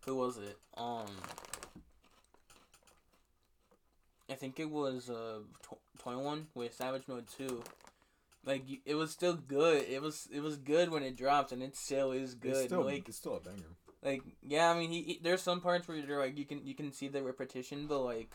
[0.04, 0.56] who was it?
[0.76, 1.06] Um,
[4.30, 5.40] I think it was uh
[5.98, 7.62] Twenty One with Savage Mode Two.
[8.44, 9.84] Like it was still good.
[9.88, 12.52] It was it was good when it dropped, and it still is good.
[12.52, 13.76] it's still like it's still a banger.
[14.02, 16.74] like yeah, I mean, he, he there's some parts where you're like you can you
[16.74, 18.30] can see the repetition, but like,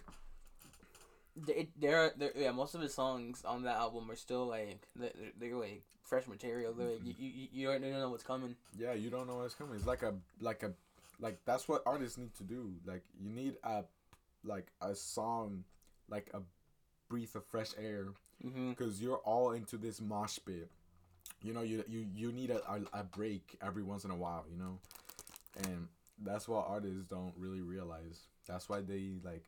[1.48, 2.52] It, there, there, yeah.
[2.52, 6.74] Most of his songs on that album are still like they're, they're like fresh material.
[6.74, 8.56] They're like you, you, you don't, you don't know what's coming.
[8.78, 9.76] Yeah, you don't know what's coming.
[9.76, 10.72] It's like a like a
[11.20, 12.72] like that's what artists need to do.
[12.86, 13.84] Like you need a
[14.44, 15.64] like a song,
[16.10, 16.42] like a
[17.10, 18.08] breath of fresh air,
[18.46, 18.72] Mm-hmm.
[18.72, 20.70] because you're all into this mosh pit.
[21.42, 24.46] You know, you you you need a, a a break every once in a while.
[24.52, 24.80] You know,
[25.64, 25.88] and
[26.22, 28.28] that's what artists don't really realize.
[28.48, 29.44] That's why they like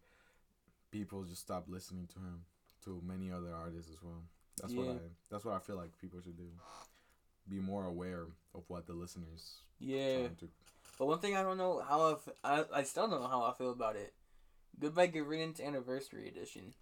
[0.92, 2.42] people just stop listening to him.
[2.86, 4.24] To many other artists as well.
[4.62, 4.96] That's what I.
[5.30, 6.48] That's what I feel like people should do.
[7.50, 10.50] Be more aware of what the listeners Yeah, trying to
[10.98, 13.44] but one thing I don't know how I, f- I, I still don't know how
[13.44, 14.14] I feel about it.
[14.80, 16.74] Goodbye Good Riddance Anniversary Edition.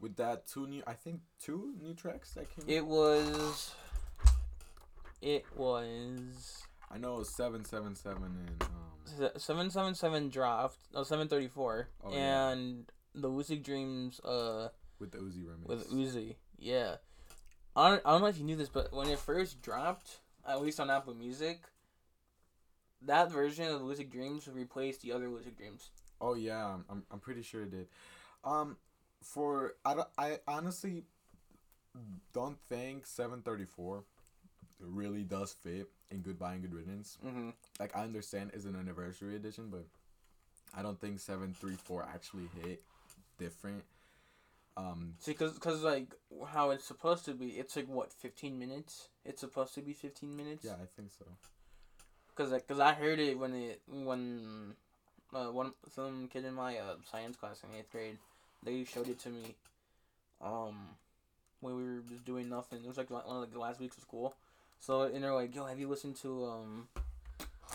[0.00, 2.64] with that two new I think two new tracks that came.
[2.68, 3.74] It was.
[5.22, 8.85] It was I know it was seven seven seven and um
[9.36, 10.78] seven seven seven draft.
[10.94, 12.50] No, seven thirty four, Oh, yeah.
[12.50, 14.20] and the Lucid Dreams.
[14.20, 14.68] Uh.
[14.98, 15.66] with the Uzi remix.
[15.66, 16.36] with Uzi.
[16.58, 16.96] Yeah.
[17.74, 20.62] I don't, I don't know if you knew this, but when it first dropped, at
[20.62, 21.60] least on Apple Music,
[23.02, 25.90] that version of Lucid Dreams replaced the other Lucid Dreams.
[26.20, 27.88] Oh yeah, I'm- I'm I'm pretty sure it did.
[28.44, 28.76] Um,
[29.22, 31.04] for I I honestly
[32.32, 34.04] don't think seven thirty four
[34.80, 37.18] really does fit in Goodbye and Good Riddance.
[37.24, 37.50] Mm-hmm.
[37.80, 39.86] Like I understand it's an anniversary edition, but
[40.76, 42.82] I don't think seven three four actually hit
[43.38, 43.84] different.
[44.76, 46.14] Um, See, cause, cause like
[46.48, 49.08] how it's supposed to be, it's like what fifteen minutes.
[49.24, 50.64] It's supposed to be fifteen minutes.
[50.64, 51.24] yeah, I think so.
[52.34, 54.74] Cause like, cause I heard it when it when,
[55.32, 58.18] uh, one some kid in my uh, science class in eighth grade,
[58.62, 59.54] they showed it to me.
[60.42, 60.76] Um,
[61.60, 62.84] when we were just doing nothing.
[62.84, 64.34] It was like one of the last weeks of school.
[64.80, 66.88] So and they're like, "Yo, have you listened to um,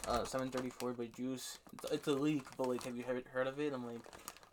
[0.08, 1.60] uh, seven thirty four by Juice?
[1.74, 4.02] It's, it's a leak, but like, have you heard heard of it?" I'm like,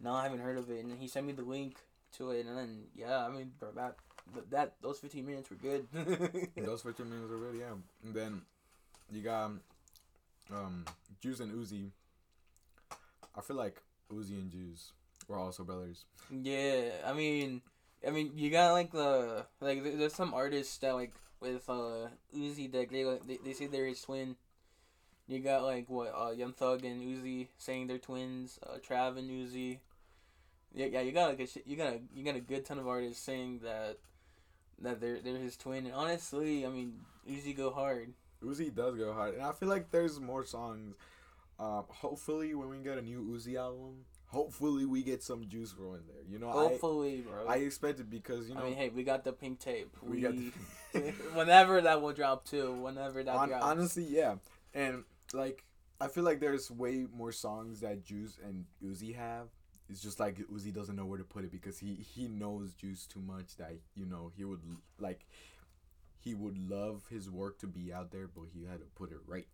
[0.01, 1.77] "No, I haven't heard of it." And he sent me the link
[2.17, 3.97] to it, and then yeah, I mean, bro, that
[4.35, 5.87] that, that those fifteen minutes were good.
[6.57, 7.75] Those fifteen minutes were really yeah.
[8.05, 8.43] And then
[9.11, 9.53] you got
[10.53, 10.85] um
[11.21, 11.91] Juice and Uzi.
[13.37, 13.81] I feel like
[14.13, 14.93] Uzi and Juice
[15.29, 16.05] were also brothers.
[16.31, 17.63] Yeah, I mean,
[18.07, 19.83] I mean, you got like the like.
[19.83, 24.03] There's some artists that like with uh Uzi that they they, they say they're his
[24.03, 24.37] twin.
[25.27, 28.59] You got like what uh Young Thug and Uzi saying they're twins.
[28.63, 29.79] Uh, Trav and Uzi.
[30.75, 32.87] Yeah, yeah, you got like a you got a you got a good ton of
[32.87, 33.99] artists saying that
[34.81, 35.87] that they're they're his twin.
[35.87, 38.13] And honestly, I mean, Uzi go hard.
[38.43, 40.95] Uzi does go hard, and I feel like there's more songs.
[41.59, 46.01] Um, hopefully, when we get a new Uzi album, hopefully we get some Juice in
[46.07, 46.23] there.
[46.31, 47.47] You know, Hopefully, bro.
[47.47, 49.95] I I expect it because you know I mean, hey, we got the pink tape.
[50.03, 50.35] We We, got
[51.35, 52.73] whenever that will drop too.
[52.73, 53.65] Whenever that Hon- drops.
[53.65, 54.37] honestly, yeah,
[54.75, 55.65] and like
[56.01, 59.49] I feel like there's way more songs that Juice and Uzi have.
[59.91, 63.07] It's just like Uzi doesn't know where to put it because he he knows Juice
[63.07, 64.61] too much that you know he would
[64.99, 65.27] like
[66.21, 69.19] he would love his work to be out there, but he had to put it
[69.27, 69.47] right.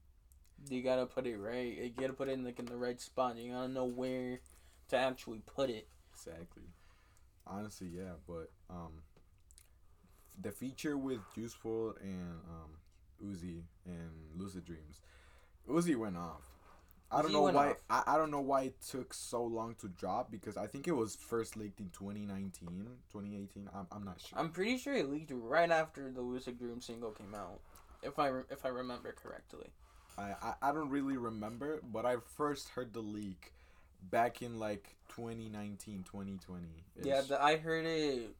[0.70, 1.76] You gotta put it right.
[1.76, 3.37] You gotta put it in like in the right spot.
[3.37, 4.40] You gotta know where
[4.88, 5.86] to actually put it.
[6.12, 6.64] Exactly.
[7.46, 9.02] Honestly, yeah, but um,
[10.40, 12.70] the feature with Juice WRLD and um,
[13.24, 15.00] Uzi and Lucid Dreams,
[15.68, 16.42] Uzi went off.
[17.10, 17.74] I don't Uzi know why.
[17.90, 20.96] I, I don't know why it took so long to drop because I think it
[20.96, 22.50] was first leaked in 2019,
[23.12, 23.68] 2018.
[23.74, 24.38] I'm, I'm not sure.
[24.38, 27.60] I'm pretty sure it leaked right after the Lucid Dream single came out,
[28.02, 29.68] if I re- if I remember correctly.
[30.16, 33.52] I, I I don't really remember, but I first heard the leak
[34.10, 36.66] back in like 2019, 2020.
[37.02, 38.34] Yeah, the, I heard it,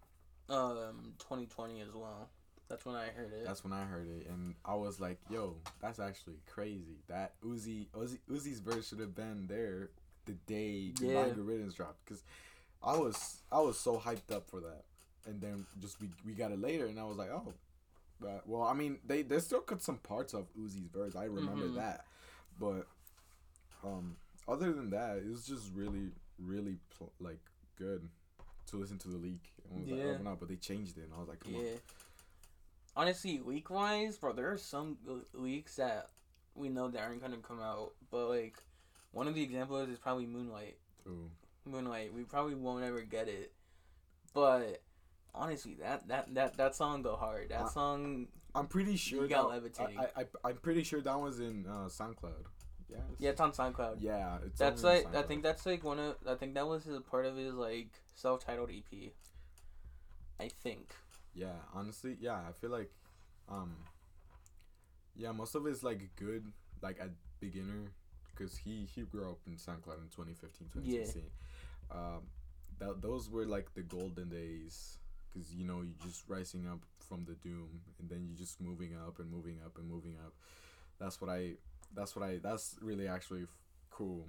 [0.49, 2.29] um, 2020 as well.
[2.69, 3.45] That's when I heard it.
[3.45, 7.89] That's when I heard it, and I was like, "Yo, that's actually crazy." That Uzi,
[7.91, 9.91] Uzi Uzi's verse should have been there
[10.25, 11.27] the day Yeah.
[11.27, 11.35] yeah.
[11.37, 12.23] Riddance dropped, because
[12.83, 14.85] I was I was so hyped up for that,
[15.27, 17.53] and then just we, we got it later, and I was like, "Oh,
[18.19, 21.15] but well, I mean, they they still cut some parts of Uzi's verse.
[21.15, 21.75] I remember Mhm.
[21.75, 22.07] that,
[22.59, 22.87] but
[23.85, 24.17] um,
[24.49, 27.41] other than that, it was just really really pl- like
[27.77, 28.09] good
[28.67, 29.53] to listen to the leak.
[29.71, 30.05] And I was Yeah.
[30.07, 31.67] like, oh no, but they changed it, and I was like, come on.
[32.97, 36.11] Honestly, leak wise, bro, there are some le- leaks that
[36.55, 38.57] we know that aren't gonna come out, but like,
[39.11, 40.77] one of the examples is probably Moonlight.
[41.09, 41.31] Ooh.
[41.65, 42.13] Moonlight.
[42.13, 43.53] We probably won't ever get it,
[44.33, 44.81] but
[45.35, 47.49] honestly, that that that that song go hard.
[47.49, 49.99] That Uh, song, I'm pretty sure You got that, levitating.
[49.99, 52.45] I, I I- I'm pretty sure that was in uh, SoundCloud.
[52.95, 53.01] Yeah.
[53.01, 53.97] it's- yeah, it's on SoundCloud.
[54.01, 56.99] Yeah, it's That's like I think that's like one of I think that was his
[57.01, 59.13] part of his like self-titled EP.
[60.41, 60.95] I think.
[61.35, 62.91] Yeah, honestly, yeah, I feel like,
[63.49, 63.75] um,
[65.17, 66.45] yeah, most of it's like good,
[66.83, 67.91] like at beginner,
[68.31, 71.23] because he he grew up in SoundCloud in 2015, 2016.
[71.91, 72.23] Um,
[72.79, 74.99] that those were like the golden days
[75.33, 77.69] because you know you're just rising up from the doom
[77.99, 80.33] and then you're just moving up and moving up and moving up.
[80.99, 81.55] That's what I.
[81.95, 82.39] That's what I.
[82.43, 83.49] That's really actually f-
[83.91, 84.27] cool.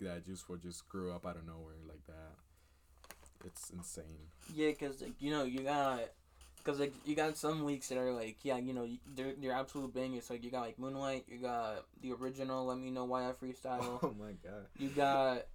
[0.00, 2.34] That Juice WRLD just grew up out of nowhere like that.
[3.46, 4.28] It's insane.
[4.54, 6.00] Yeah, cause like, you know you got,
[6.64, 9.94] cause like you got some leaks that are like yeah you know they're they're absolute
[9.94, 10.30] bangers.
[10.30, 12.66] Like you got like Moonlight, you got the original.
[12.66, 13.98] Let me know why I freestyle.
[14.02, 14.66] Oh my god.
[14.78, 15.46] You got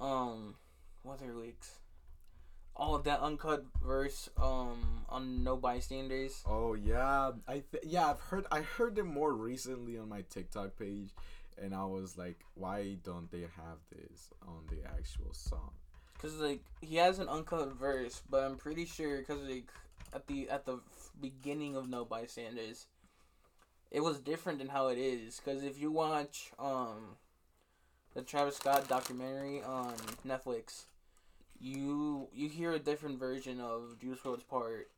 [0.00, 0.54] um
[1.02, 1.81] what other leaks?
[2.74, 6.42] All of that uncut verse um on No Bystanders.
[6.46, 10.78] Oh yeah, I th- yeah I've heard I heard it more recently on my TikTok
[10.78, 11.10] page,
[11.60, 15.70] and I was like, why don't they have this on the actual song?
[16.18, 19.68] Cause like he has an uncut verse, but I'm pretty sure cause like
[20.14, 20.78] at the at the
[21.20, 22.86] beginning of No Bystanders,
[23.90, 25.40] it was different than how it is.
[25.44, 27.16] Cause if you watch um
[28.14, 29.94] the Travis Scott documentary on
[30.26, 30.84] Netflix,
[31.62, 34.90] you you hear a different version of Juice WRLD's part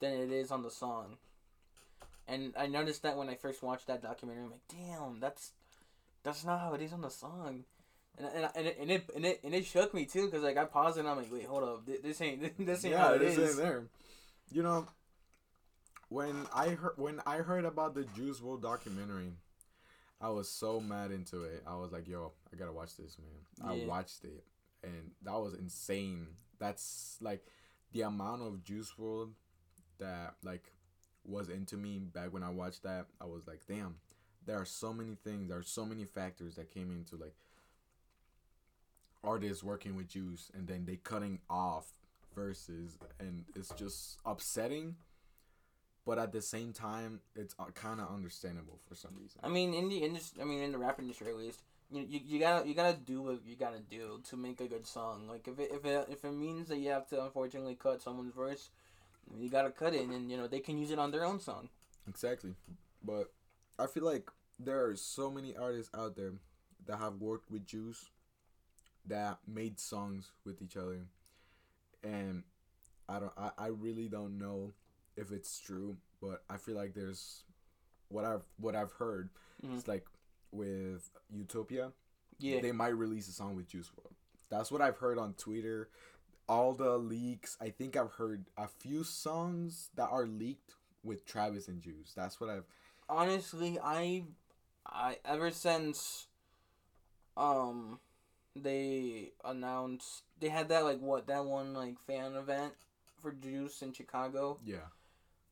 [0.00, 1.16] than it is on the song.
[2.28, 5.52] And I noticed that when I first watched that documentary, I'm like, damn, that's
[6.22, 7.64] that's not how it is on the song.
[8.18, 10.56] And, and, and, it, and it and it and it shook me too because like
[10.56, 13.36] I paused and I'm like wait hold up this ain't this ain't how it this
[13.36, 13.50] is.
[13.50, 13.82] ain't there.
[14.52, 14.86] You know,
[16.08, 19.32] when I heard when I heard about the Juice WRLD documentary,
[20.20, 21.62] I was so mad into it.
[21.66, 23.84] I was like, "Yo, I gotta watch this, man." Yeah.
[23.84, 24.44] I watched it,
[24.82, 26.28] and that was insane.
[26.58, 27.46] That's like
[27.92, 29.30] the amount of Juice WRLD
[29.98, 30.72] that like
[31.24, 33.06] was into me back when I watched that.
[33.20, 33.96] I was like, "Damn."
[34.44, 35.48] There are so many things.
[35.48, 37.34] There are so many factors that came into like
[39.24, 41.92] artists working with Juice and then they cutting off
[42.34, 44.96] verses and it's just upsetting
[46.04, 49.74] but at the same time it's uh, kind of understandable for some reason I mean
[49.74, 52.66] in the industry, I mean in the rap industry at least, you, you, you gotta
[52.68, 55.28] you gotta do what you gotta do to make a good song.
[55.28, 58.34] Like if it if it if it means that you have to unfortunately cut someone's
[58.34, 58.70] verse,
[59.38, 61.68] you gotta cut it, and you know they can use it on their own song.
[62.08, 62.54] exactly
[63.02, 63.32] but
[63.78, 64.28] i feel like
[64.58, 66.32] there are so many artists out there
[66.86, 68.06] that have worked with Juice
[69.06, 71.00] that made songs with each other
[72.02, 72.42] and
[73.08, 74.72] i don't i, I really don't know
[75.16, 77.44] if it's true but i feel like there's
[78.08, 79.28] what i've what i've heard
[79.64, 79.76] Mhm.
[79.78, 80.06] it's like
[80.56, 81.92] with utopia
[82.38, 84.12] Yeah, they might release a song with Juice WRLD.
[84.50, 85.88] That's what I've heard on Twitter.
[86.48, 87.56] All the leaks.
[87.60, 92.12] I think I've heard a few songs that are leaked with Travis and Juice.
[92.14, 92.64] That's what I've.
[93.08, 94.24] honestly, I
[94.86, 96.28] I ever since
[97.36, 97.98] um
[98.54, 102.72] they announced they had that like what that one like fan event
[103.20, 104.58] for Juice in Chicago.
[104.64, 104.88] Yeah.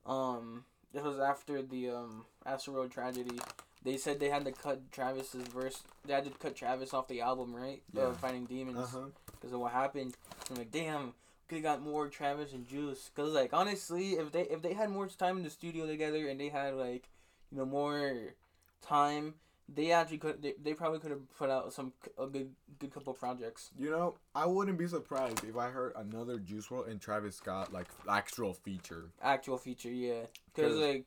[0.07, 3.39] Um, this was after the um Astroworld tragedy.
[3.85, 5.83] They said they had to cut Travis's verse.
[6.07, 7.83] They had to cut Travis off the album, right?
[7.93, 8.05] Yeah.
[8.05, 8.97] Uh, Fighting Demons,
[9.33, 10.17] because of what happened.
[10.51, 11.13] I'm like, damn,
[11.49, 13.11] could have got more Travis and Juice.
[13.15, 16.41] Cause like honestly, if they if they had more time in the studio together and
[16.41, 17.09] they had like,
[17.53, 18.35] you know, more
[18.81, 19.35] time,
[19.69, 20.43] they actually could.
[20.43, 23.71] They, they probably could have put out some a good good couple projects.
[23.79, 27.73] You know, I wouldn't be surprised if I heard another Juice WRLD and Travis Scott
[27.73, 29.11] like actual feature.
[29.23, 30.23] actual feature, yeah.
[30.55, 31.07] Because like,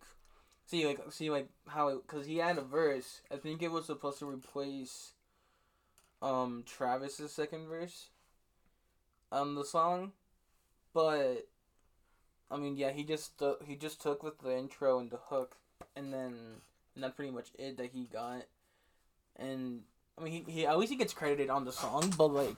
[0.67, 3.21] see like see like how it, cause he had a verse.
[3.31, 5.13] I think it was supposed to replace,
[6.21, 8.07] um, Travis's second verse.
[9.29, 10.13] On the song,
[10.93, 11.49] but,
[12.49, 15.57] I mean, yeah, he just uh, he just took with the intro and the hook,
[15.97, 16.33] and then
[16.95, 18.43] and that's pretty much it that he got,
[19.35, 19.81] and
[20.17, 22.55] I mean he, he at least he gets credited on the song, but like.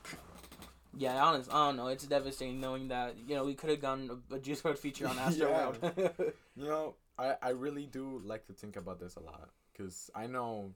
[0.98, 1.88] Yeah, honest, I don't know.
[1.88, 5.08] It's devastating knowing that you know we could have gotten a, a Juice WRLD feature
[5.08, 5.66] on Astro Yeah.
[5.66, 6.34] World.
[6.58, 10.28] You know, I, I really do like to think about this a lot because I
[10.28, 10.72] know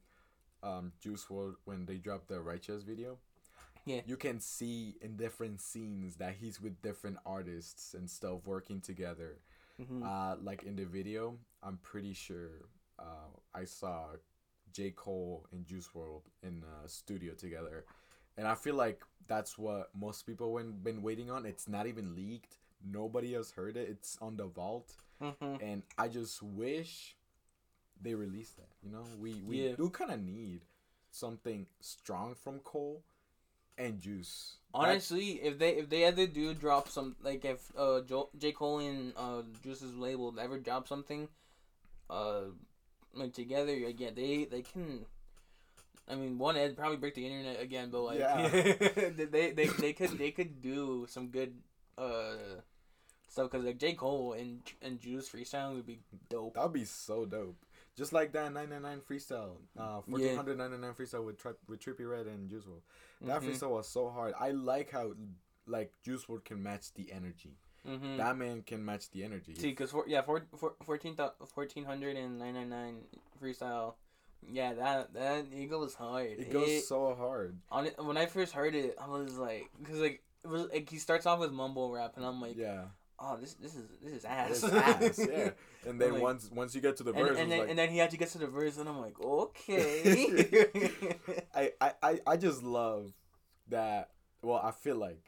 [0.62, 3.18] um, Juice WRLD when they dropped the Righteous video.
[3.86, 4.02] Yeah.
[4.06, 9.40] You can see in different scenes that he's with different artists and stuff working together.
[9.82, 10.04] Mhm.
[10.04, 12.70] Uh, like in the video, I'm pretty sure
[13.00, 14.06] uh, I saw
[14.72, 14.92] J.
[14.92, 17.86] Cole and Juice WRLD in a studio together.
[18.38, 21.46] And I feel like that's what most people been, been waiting on.
[21.46, 22.58] It's not even leaked.
[22.86, 23.88] Nobody has heard it.
[23.90, 25.62] It's on the vault Mhm.
[25.62, 27.16] and I just wish
[28.02, 28.70] they released that.
[28.84, 29.76] You know, we we Yeah.
[29.76, 30.62] do kind of need
[31.12, 33.04] something strong from Cole
[33.78, 34.58] and Juice.
[34.74, 38.80] Honestly, if they if they ever do drop some like if uh jo- J Cole
[38.80, 41.30] and uh Juice's label ever drop something,
[42.10, 42.46] uh,
[43.14, 45.06] like together again they they can.
[46.08, 48.50] I mean, one it'd probably break the internet again, but like Yeah.
[49.16, 51.56] they, they they could they could do some good
[51.98, 52.60] uh
[53.34, 56.54] stuff because like J Cole and and Juice freestyle would be dope.
[56.56, 57.58] that'd be so dope.
[57.96, 62.64] Just like that 999 freestyle, uh, 1499 freestyle with tri- with Trippie Redd and Juice
[62.66, 62.82] WRLD.
[63.28, 63.46] That Mhm.
[63.50, 64.34] freestyle was so hard.
[64.40, 65.14] I like how
[65.68, 67.58] like Juice WRLD can match the energy.
[67.88, 68.18] Mm-hmm.
[68.18, 69.56] That man can match the energy.
[69.56, 73.04] See, cause for, yeah, four, four, 14, 1400 and 999
[73.42, 73.96] freestyle.
[74.50, 76.32] Yeah, that that it goes hard.
[76.32, 77.58] it goes so hard.
[77.72, 80.90] on it, when I first heard it, I was like, cause like it was like
[80.90, 82.86] he starts off with mumble rap, and I'm like, yeah,
[83.26, 84.50] oh, this this is this is ass.
[84.64, 85.20] it's ass.
[85.32, 85.50] Yeah,
[85.88, 87.70] and then Like- once once you get to the and, verse, and it's then like,
[87.70, 91.16] and then he had to get to the verse, and I'm like, okay.
[91.56, 93.14] I, I, I, I just love
[93.70, 94.10] that.
[94.42, 95.24] Well, I feel like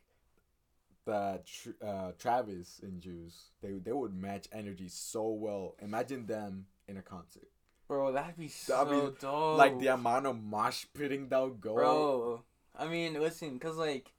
[1.05, 1.45] that
[1.85, 5.75] uh, Travis and Juice they they would match energy so well.
[5.81, 7.47] Imagine them in a concert,
[7.87, 9.57] Bro, that'd be so That'd be- dope.
[9.57, 11.73] like the amount of mosh pitting that would go.
[11.75, 12.43] bro.
[12.77, 14.11] I mean, listen, cause like,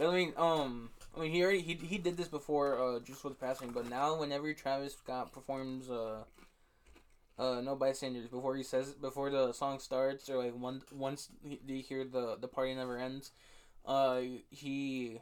[0.00, 3.34] I mean, um, I mean, he already he, he did this before uh Juice was
[3.34, 6.24] passing, but now whenever Travis Scott performs uh.
[7.36, 11.30] Uh, no bystanders before he says before the song starts or like one once
[11.66, 13.32] they hear the the party never ends,
[13.86, 15.18] uh he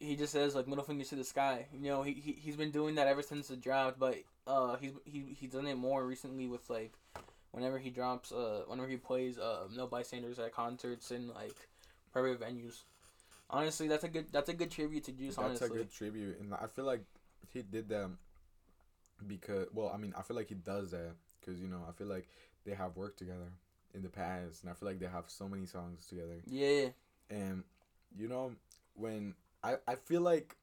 [0.00, 1.66] he just says like middle fingers to the sky.
[1.74, 4.92] You know he, he he's been doing that ever since the draft, but uh he's
[5.04, 6.94] he he's done it more recently with like
[7.50, 11.56] whenever he drops uh whenever he plays uh no bystanders at concerts and like
[12.10, 12.84] private venues.
[13.50, 15.36] Honestly, that's a good that's a good tribute to Juice.
[15.36, 17.02] That's honestly, a good tribute, and I feel like
[17.52, 18.10] he did that
[19.26, 22.06] because, well, I mean, I feel like he does that because you know I feel
[22.08, 22.28] like
[22.66, 23.52] they have worked together
[23.94, 26.36] in the past, and I feel like they have so many songs together.
[26.46, 26.88] yeah.
[27.30, 27.64] and
[28.16, 28.52] you know
[28.94, 30.56] when I I feel like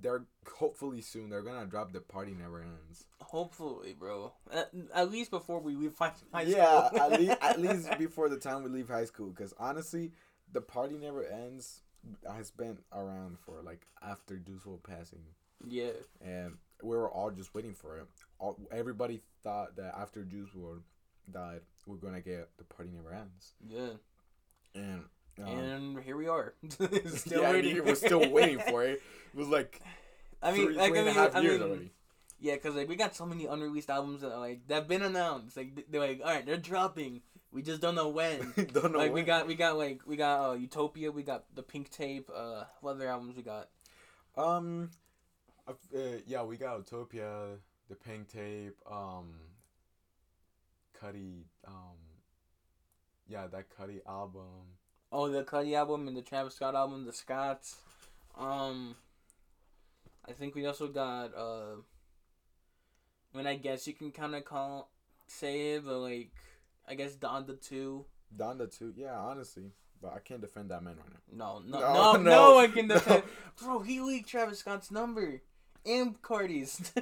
[0.00, 0.24] they're
[0.54, 3.06] hopefully soon they're gonna drop the party never ends.
[3.20, 4.32] Hopefully, bro.
[4.52, 8.36] At, at least before we leave high, high yeah, at least at least before the
[8.36, 10.12] time we leave high school, because honestly,
[10.52, 11.82] the party never ends
[12.30, 15.22] has been around for like after Juice WRLD passing,
[15.66, 15.90] yeah.
[16.24, 18.06] and we were all just waiting for it.
[18.38, 20.80] All, everybody thought that after Juice WRLD
[21.30, 23.90] died, we're gonna get the party never ends, Yeah.
[24.74, 25.04] and.
[25.38, 26.54] um, and here we are.
[26.68, 26.88] still
[27.42, 27.84] yeah, I mean, waiting.
[27.84, 29.00] we're still waiting for it.
[29.32, 29.80] It was like
[30.42, 31.90] I mean, three, like, three I mean, half I years mean, already.
[32.40, 35.56] yeah, cause like we got so many unreleased albums that like that've been announced.
[35.56, 37.20] Like they're like, all right, they're dropping.
[37.52, 38.52] We just don't know when.
[38.72, 38.98] Don't know.
[38.98, 41.10] like we got, we got like we got uh, Utopia.
[41.10, 42.30] We got the Pink Tape.
[42.32, 43.68] Uh, what other albums we got?
[44.36, 44.90] um,
[45.68, 45.72] uh,
[46.26, 47.56] yeah, we got Utopia,
[47.88, 49.34] the Pink Tape, um,
[51.00, 51.98] Cudi, um,
[53.28, 54.76] yeah, that Cudi album.
[55.12, 57.76] Oh, the Cudi album and the Travis Scott album, the Scotts.
[58.38, 58.94] Um,
[60.28, 61.76] I think we also got uh.
[63.32, 64.90] I mean, I guess you can kind of call
[65.28, 66.30] say it, but like,
[66.90, 68.04] I guess Donda two.
[68.36, 68.92] Donda too.
[68.96, 69.70] Yeah, honestly,
[70.02, 71.60] but I can't defend that man right now.
[71.62, 72.94] No, no, No, no, no, one can no.
[72.94, 73.22] defend.
[73.62, 75.40] Bro, he leaked Travis Scott's number
[75.86, 76.92] and Cardi's.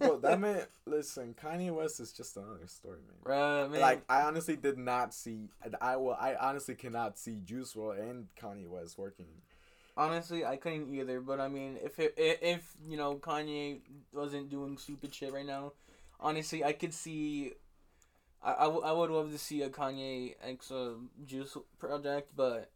[0.00, 0.62] Bro, that man.
[0.84, 3.70] Listen, Kanye West is just another story, man.
[3.70, 3.80] Man.
[3.80, 5.48] Like I honestly did not see.
[5.80, 6.14] I will.
[6.14, 9.26] I honestly cannot see Juice WRLD and Kanye West working.
[9.96, 11.20] honestly, I couldn't either.
[11.20, 13.80] But I mean, if it, if, if you know Kanye
[14.12, 15.72] wasn't doing stupid shit right now,
[16.20, 17.52] honestly, I could see.
[18.46, 20.90] I, I, w- I would love to see a Kanye X uh,
[21.26, 22.70] Juice project, but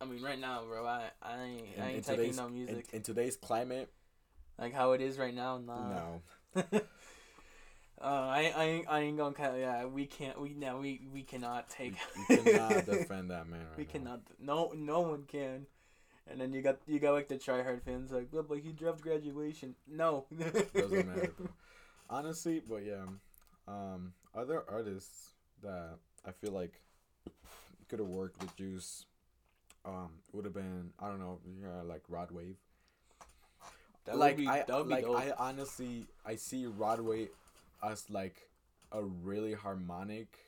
[0.00, 3.02] I mean, right now, bro, I I ain't, In, I ain't taking no music in
[3.02, 3.92] today's climate,
[4.58, 5.58] like how it is right now.
[5.58, 5.88] Nah.
[5.90, 6.22] no.
[8.00, 9.58] uh, I, I ain't- I ain't gonna cut.
[9.58, 10.40] Yeah, we can't.
[10.40, 11.94] We now we we cannot take.
[12.30, 13.90] You, you cannot defend that man right we now.
[13.92, 14.20] cannot.
[14.40, 15.66] No, no one can.
[16.30, 19.02] And then you got you got like the tryhard fans like, but, but he dropped
[19.02, 19.74] graduation.
[19.86, 20.24] No.
[20.74, 21.48] Doesn't matter, bro.
[22.08, 23.04] Honestly, but yeah,
[23.68, 25.30] um, other artists
[25.62, 26.80] that I feel like
[27.88, 29.04] could have worked with Juice,
[29.84, 32.56] um, would have been I don't know, yeah, like Rod Wave.
[34.04, 35.18] That like be, I that would be like dope.
[35.18, 37.28] I honestly I see Rod Wave
[37.82, 38.48] as like
[38.90, 40.38] a really harmonic,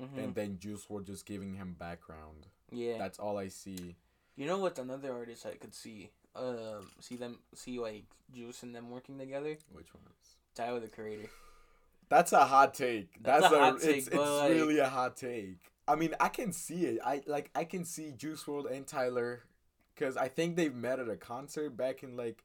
[0.00, 0.16] Mhm.
[0.24, 2.46] and then Juice were just giving him background.
[2.70, 2.98] yeah.
[2.98, 3.96] That's all I see.
[4.36, 6.10] You know what's another artist I could see?
[6.36, 9.58] Um, see them, see like Juice and them working together.
[9.72, 10.36] Which ones?
[10.54, 11.28] Tyler the Creator.
[12.10, 13.22] That's a hot take.
[13.22, 15.56] That's That's, a hot it's, take, it's but, like- really a hot take.
[15.88, 17.00] I mean, I can see it.
[17.04, 19.42] I like I can see Juice WRLD and Tyler
[19.96, 22.44] cuz I think they've met at a concert back in like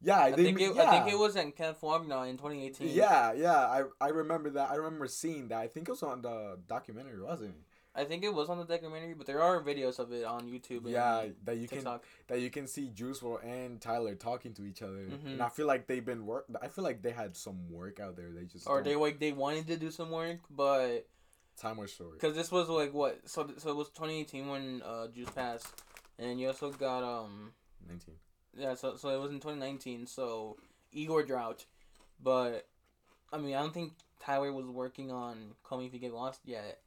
[0.00, 0.82] yeah, I think it, yeah.
[0.82, 2.88] I think it was in Flog Gnaw in 2018.
[2.88, 4.70] yeah, yeah, I I remember that.
[4.70, 5.58] I remember seeing that.
[5.58, 7.62] I think it was on the documentary, wasn't it?
[7.94, 10.84] I think it was on the documentary, but there are videos of it on YouTube.
[10.84, 11.84] And Yeah, that you can
[12.28, 15.06] that you can see Juice WRLD and Tyler talking to each other.
[15.06, 15.24] Mhm.
[15.26, 18.14] And I feel like they've been work I feel like they had some work out
[18.16, 18.30] there.
[18.30, 21.08] They just Or don't- they like they wanted to do some work, but
[21.56, 22.12] time was short.
[22.12, 25.66] because this was like what so so it was 2018 when uh Juice passed,
[26.18, 27.52] and you also got um
[27.88, 28.14] 19.
[28.56, 30.56] yeah so so it was in 2019 so
[30.92, 31.64] Igor Drought,
[32.22, 32.68] but
[33.32, 36.42] I mean I don't think Tyler was working on Call Me If You Get Lost
[36.44, 36.80] yet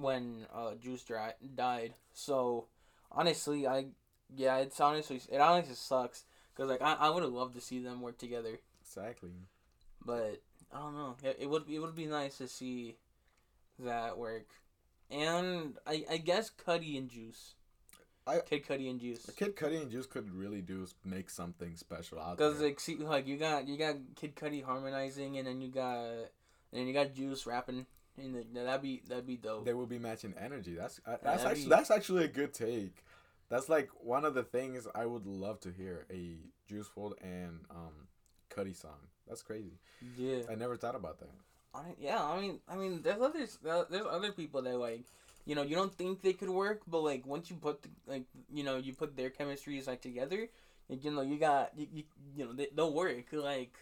[0.00, 1.94] when uh Juice dri- died.
[2.12, 2.66] So
[3.12, 3.86] honestly I
[4.34, 6.24] Yeah, it's honestly it honestly sucks
[6.54, 9.30] because like I, I would have loved to see them work together, Exactly.
[10.04, 10.40] but
[10.72, 11.16] I don't know.
[11.22, 12.96] It, it would it would be nice to see
[13.78, 14.48] that work,
[15.10, 17.54] and I I guess Cudi and Juice.
[18.26, 19.24] I- Kid Cudi and Juice.
[19.36, 22.50] Kid Cudi and Juice could really do is make something special out there.
[22.50, 26.28] Cause like like you got you got Kid Cudi harmonizing and then you got and
[26.72, 27.86] then you got Juice rapping
[28.20, 29.64] and that'd be that'd be dope.
[29.64, 30.74] they will be matching energy.
[30.74, 33.04] That's uh, that's actually be- that's actually a good take.
[33.48, 36.36] That's like one of the things I would love to hear a
[36.68, 38.08] Juice WRLD and um
[38.54, 38.98] Cudi song.
[39.26, 39.78] That's crazy.
[40.16, 40.40] yeah.
[40.50, 41.30] I never thought about that.
[41.74, 43.58] I, yeah, I mean, I mean, there's others.
[43.62, 45.04] There's other people that like,
[45.44, 48.24] you know, you don't think they could work, but like once you put the, like,
[48.52, 50.48] you know, you put their chemistries like together,
[50.88, 52.02] like, you know, you got you, you,
[52.36, 53.26] you know, they, they'll work.
[53.32, 53.74] Like,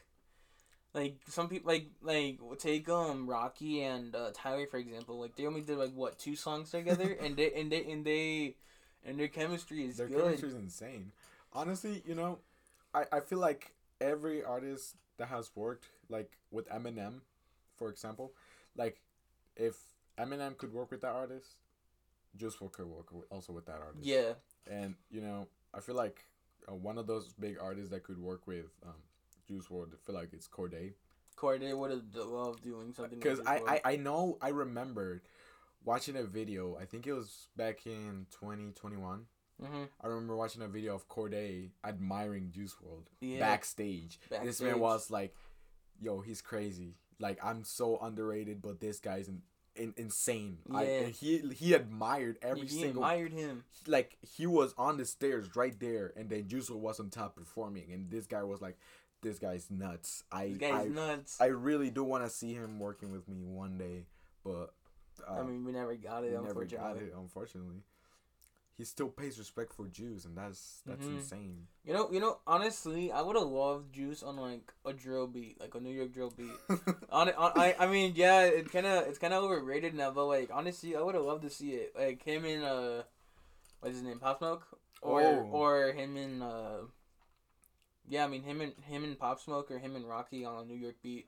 [0.97, 5.21] like some people like like take um Rocky and uh, Tyler for example.
[5.21, 8.57] Like they only did like what two songs together, and they and they and they
[9.05, 10.25] and their chemistry is Their good.
[10.25, 11.13] chemistry is insane.
[11.53, 12.39] Honestly, you know,
[12.95, 17.21] I, I feel like every artist that has worked, like with Eminem,
[17.77, 18.33] for example,
[18.75, 19.01] like
[19.55, 19.77] if
[20.19, 21.57] Eminem could work with that artist,
[22.37, 24.07] Juice WRLD could work also with that artist.
[24.07, 24.33] Yeah,
[24.71, 26.25] And you know, I feel like
[26.69, 28.95] uh, one of those big artists that could work with um,
[29.47, 30.93] Juice WRLD, I feel like it's Cordae.
[31.37, 33.19] Cordae would have loved doing something.
[33.19, 35.23] Because I, I, I know I remembered
[35.85, 36.77] watching a video.
[36.81, 39.27] I think it was back in twenty twenty one.
[39.63, 39.85] mm-hmm.
[40.03, 43.39] I remember watching a video of Cordae admiring Juice WRLD Yeah.
[43.41, 44.19] backstage.
[44.43, 45.35] This man was like,
[46.01, 46.95] "Yo, he's crazy.
[47.21, 49.43] Like I'm so underrated, but this guy's in,
[49.75, 50.91] in, insane." I, Yeah.
[51.01, 53.65] and he he admired every he single admired him.
[53.87, 57.37] like he was on the stairs right there, and then Juice WRLD was on top
[57.37, 58.79] performing, and this guy was like,
[59.23, 61.41] "This guy's nuts." I This guy's I, nuts.
[61.41, 64.07] I really do want to see him working with me one day,
[64.45, 64.75] but
[65.27, 66.33] uh, I mean, we never got it.
[66.33, 66.77] never unfortunately.
[66.77, 67.15] got it.
[67.17, 67.83] Unfortunately,
[68.77, 71.17] he still pays respect for Juice, and that's that's Mhm.
[71.19, 71.67] insane.
[71.85, 72.39] You know, you know.
[72.47, 76.13] Honestly, I would have loved Juice on like a drill beat, like a New York
[76.13, 76.51] drill beat.
[77.11, 80.27] on, on I, I mean, yeah, it kind of it's kind of overrated now, but
[80.27, 81.95] like honestly, I would have loved to see it.
[81.97, 83.05] Like him in uh,
[83.81, 84.67] what's his name, Pop Smoke,
[85.01, 85.49] or Oh.
[85.53, 86.79] or him in uh,
[88.09, 90.65] yeah, I mean him and him and Pop Smoke or him and Rocky on a
[90.67, 91.27] New York beat,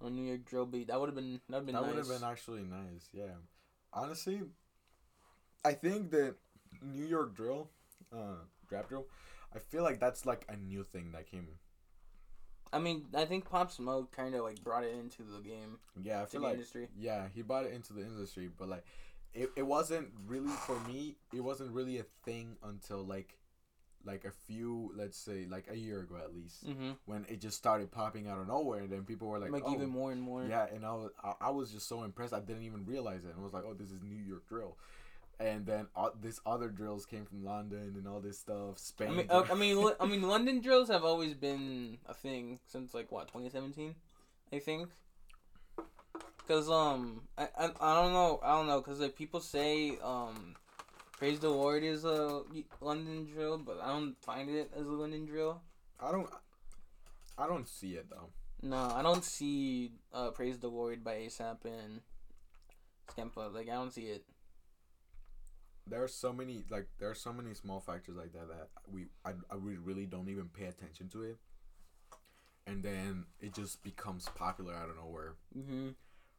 [0.00, 0.88] on a New York drill beat.
[0.88, 1.90] That would have been that would been that nice.
[1.94, 3.08] would have been actually nice.
[3.12, 3.34] Yeah,
[3.92, 4.42] honestly,
[5.64, 6.36] I think that
[6.82, 7.70] New York drill,
[8.12, 8.36] uh,
[8.70, 9.06] rap drill,
[9.54, 11.48] I feel like that's like a new thing that came.
[12.72, 16.22] I mean, I think Pop Smoke kind of like brought it into the game, Yeah,
[16.22, 16.88] I feel the like industry.
[16.98, 18.84] yeah, he brought it into the industry, but like,
[19.32, 21.14] it, it wasn't really for me.
[21.32, 23.36] It wasn't really a thing until like,
[24.06, 26.90] like a few, let's say, like a year ago at least, Mm-hmm.
[27.06, 29.74] when it just started popping out of nowhere, and then people were like, Like, oh,
[29.74, 30.44] even more and more.
[30.44, 32.32] Yeah, and I was I, I was just so impressed.
[32.34, 33.30] I didn't even realize it.
[33.30, 34.76] And I was like, oh, this is New York drill.
[35.40, 38.78] And then uh, this other drills came from London and all this stuff.
[38.78, 39.08] Spain.
[39.08, 42.94] I mean, uh, I mean, I mean, London drills have always been a thing since
[42.94, 43.96] like what 2017,
[44.52, 44.90] I think.
[46.46, 50.54] Cause um, I, I, I don't know, I don't know, cause like people say um,
[51.24, 52.42] praise the Lord is a
[52.82, 55.62] London drill, but I don't find it as a London drill.
[55.98, 56.28] I don't.
[57.38, 58.28] I don't see it though.
[58.62, 62.02] No, I don't see uh praise the Lord by ASAP and
[63.10, 63.54] Skepta.
[63.54, 64.24] Like I don't see it.
[65.86, 69.06] There are so many like there are so many small factors like that that we
[69.24, 71.38] I, I we really don't even pay attention to it.
[72.66, 75.36] And then it just becomes popular out of nowhere.
[75.56, 75.88] Mm-hmm.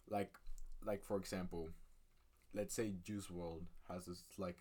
[0.10, 0.36] Like
[0.86, 1.70] like for example,
[2.54, 4.58] let's say Juice WRLD has this like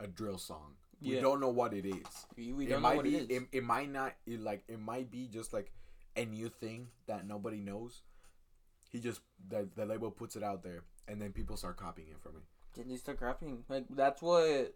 [0.00, 0.74] a drill song.
[1.02, 1.20] We Yeah.
[1.20, 2.26] don't know what it is.
[2.36, 3.36] We, we it don't know might what be it is.
[3.38, 5.72] It, it might not it, like it might be just like
[6.16, 8.02] a new thing that nobody knows
[8.90, 12.20] he just the, the label puts it out there and then people start copying it
[12.20, 12.42] from it
[12.74, 13.64] Did they start copying?
[13.68, 14.74] Like that's what.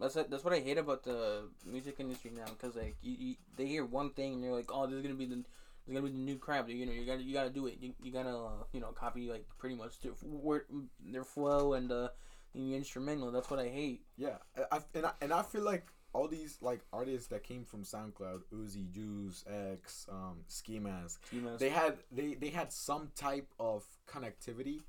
[0.00, 3.34] That's what, that's what I hate about the music industry now, because like you, you,
[3.56, 5.44] they hear one thing and they're like, oh, this is gonna be the, this
[5.88, 6.68] is gonna be the new crap.
[6.68, 7.78] You know, you gotta you gotta do it.
[7.80, 10.66] You, you gotta uh, you know copy like pretty much their word,
[11.04, 12.08] their flow and uh,
[12.54, 13.30] the instrumental.
[13.30, 14.02] That's what I hate.
[14.16, 17.64] yeah I, I, and, I, and i feel like all these like artists that came
[17.64, 21.20] from soundcloud uzi juice x um ski mask
[21.58, 24.80] they had they they had some type of connectivity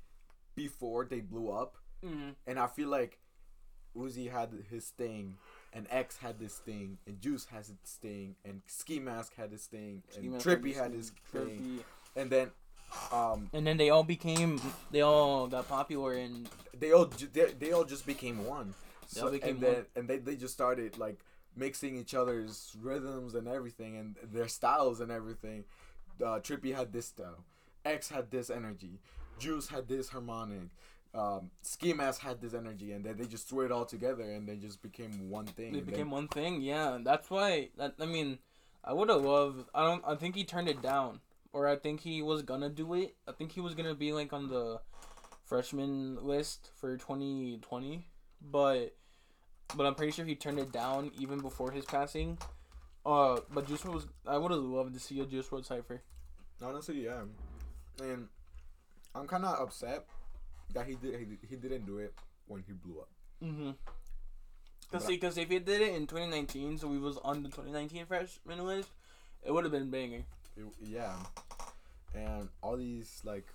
[0.54, 2.34] before they blew up Mhm.
[2.46, 3.18] and i feel like
[3.96, 5.36] uzi had his thing
[5.72, 9.66] and X had this thing, and Juice has its thing, and Ski Mask had his
[9.66, 11.84] thing, Ski and Mask Trippie had his thing,
[12.16, 12.50] and then
[13.12, 14.60] um, And then they all became,
[14.90, 18.74] they all got popular and they all they, they all just became one.
[19.14, 19.86] They all became and then one.
[19.96, 21.18] and they, they just started like
[21.56, 25.64] mixing each other's rhythms and everything and their styles and everything.
[26.20, 27.44] Uh, Trippie had this style,
[27.84, 29.00] X had this energy,
[29.38, 30.68] Juice had this harmonic,
[31.14, 34.48] um, Ski Mask had this energy, and then they just threw it all together, and
[34.48, 35.72] they just became one thing.
[35.72, 36.60] They became one thing.
[36.60, 37.70] Yeah, that's why.
[37.78, 38.38] That, I mean,
[38.84, 39.68] I would have loved.
[39.74, 40.04] I don't.
[40.06, 41.20] I think he turned it down,
[41.52, 43.14] or I think he was gonna do it.
[43.26, 44.80] I think he was gonna be like on the
[45.44, 48.06] freshman list for twenty twenty,
[48.40, 48.94] but
[49.76, 52.38] but I'm pretty sure he turned it down even before his passing.
[53.04, 54.06] Uh, but Juice was.
[54.26, 56.02] I would have loved to see a Juice WRLD cipher.
[56.62, 57.22] honestly, yeah,
[58.02, 58.28] and
[59.14, 60.04] I'm kind of upset
[60.74, 62.14] that he did he, he didn't do it
[62.46, 63.08] when he blew up.
[63.42, 63.70] Mm-hmm.
[64.92, 68.06] Cause see, cause if he did it in 2019, so we was on the 2019
[68.06, 68.90] freshman list,
[69.44, 70.24] it would have been banger.
[70.60, 71.14] It, yeah,
[72.14, 73.46] and all these like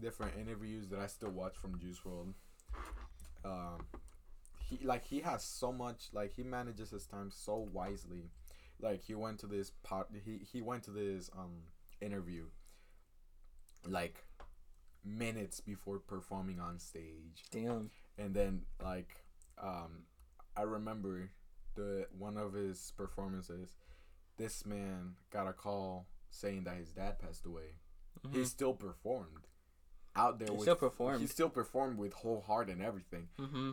[0.00, 2.34] different interviews that I still watch from Juice WRLD.
[3.44, 3.86] Um,
[4.68, 8.30] he like he has so much like he manages his time so wisely.
[8.80, 10.08] Like he went to this pot.
[10.24, 11.64] He he went to this um
[12.00, 12.46] interview.
[13.86, 14.24] Like
[15.04, 17.90] minutes before performing on stage Damn.
[18.16, 19.16] and then like
[19.62, 20.04] um
[20.56, 21.30] i remember
[21.74, 23.74] the one of his performances
[24.38, 27.76] this man got a call saying that his dad passed away
[28.32, 29.46] he still performed
[30.16, 31.20] out there He with still performed.
[31.20, 33.70] he still performed with whole heart and everything Mm-hmm.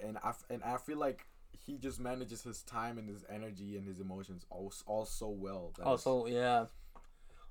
[0.00, 1.26] and i f- and i feel like
[1.66, 5.72] he just manages his time and his energy and his emotions all, all so well
[5.82, 6.66] Also, yeah.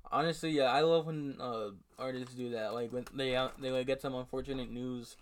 [0.09, 2.73] Honestly, yeah, I love when uh, artists do that.
[2.73, 5.17] Like when they uh, they like get some unfortunate news,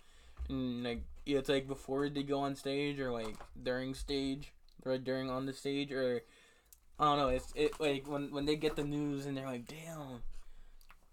[0.48, 4.52] and like it's like before they go on stage or like during stage,
[4.84, 6.22] or during on the stage, or
[6.98, 7.28] I don't know.
[7.28, 10.22] It's it like when when they get the news and they're like, damn,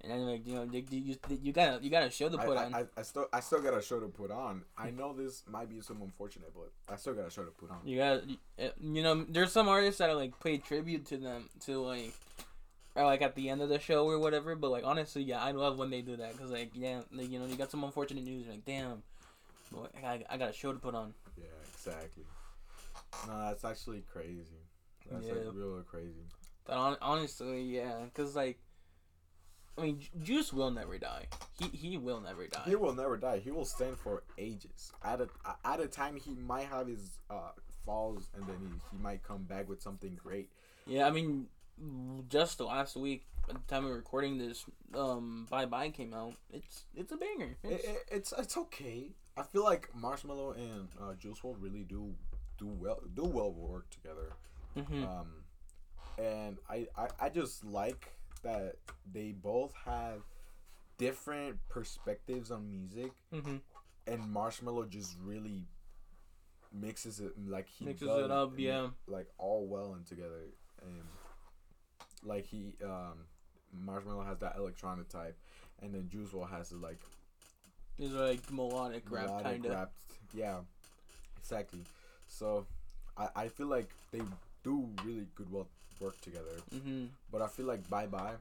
[0.04, 2.66] and then like you know they, you you gotta you gotta show the put I,
[2.66, 2.76] on.
[2.76, 4.64] I, I still I still got a show to put on.
[4.78, 7.72] I know this might be some unfortunate, but I still got a show to put
[7.72, 7.80] on.
[7.86, 8.22] You got,
[8.60, 12.14] eh, you know, there's some artists that are like pay tribute to them to like,
[12.96, 14.56] or like at the end of the show or whatever.
[14.56, 17.40] But like honestly, yeah, I love when they do that because like yeah, like, you
[17.40, 18.46] know, you got some unfortunate news.
[18.46, 19.04] You're like damn,
[19.72, 21.14] boy, I, I got a show to put on.
[21.38, 22.24] Yeah, exactly.
[23.28, 24.63] No, that's actually crazy.
[25.12, 25.34] That's Yeah.
[25.34, 26.26] like real crazy.
[26.66, 28.60] But on, honestly, yeah, because like,
[29.78, 31.28] I mean, Ju- Juice will never die.
[31.60, 32.64] He he will never die.
[32.66, 33.40] He will never die.
[33.40, 34.92] He will stand for ages.
[35.04, 35.28] At a
[35.66, 37.52] at a time, he might have his uh,
[37.86, 40.50] falls, and then he, he might come back with something great.
[40.86, 41.48] Yeah, I mean,
[42.30, 44.64] just the last week at the time of recording this,
[44.96, 46.36] um, Bye Bye came out.
[46.52, 47.58] It's it's a banger.
[47.64, 49.12] It's, it, it's it's okay.
[49.36, 52.14] I feel like Marshmello and uh, Juice WRLD really do
[52.58, 54.34] do well do well work together.
[54.76, 55.08] Mhm.
[55.08, 55.44] Um,
[56.18, 58.12] and I, I I just like
[58.44, 58.76] that
[59.12, 60.22] they both have
[60.98, 63.62] different perspectives on music, Mhm.
[64.08, 65.66] and Marshmello just really
[66.72, 68.90] mixes it like he Mixes it up, yeah.
[69.08, 70.44] like all well and together,
[70.82, 71.04] and
[72.24, 73.28] like he um
[73.76, 75.38] Marshmello has that electronic type,
[75.82, 77.00] and then Juice WRLD has the like
[77.98, 79.90] It's like melodic rap kind of.
[80.34, 80.62] Yeah,
[81.38, 81.84] exactly.
[82.28, 82.66] So
[83.18, 84.22] I I feel like they
[84.64, 86.56] do really good work together.
[86.72, 88.36] hmm But I feel like Bye Bye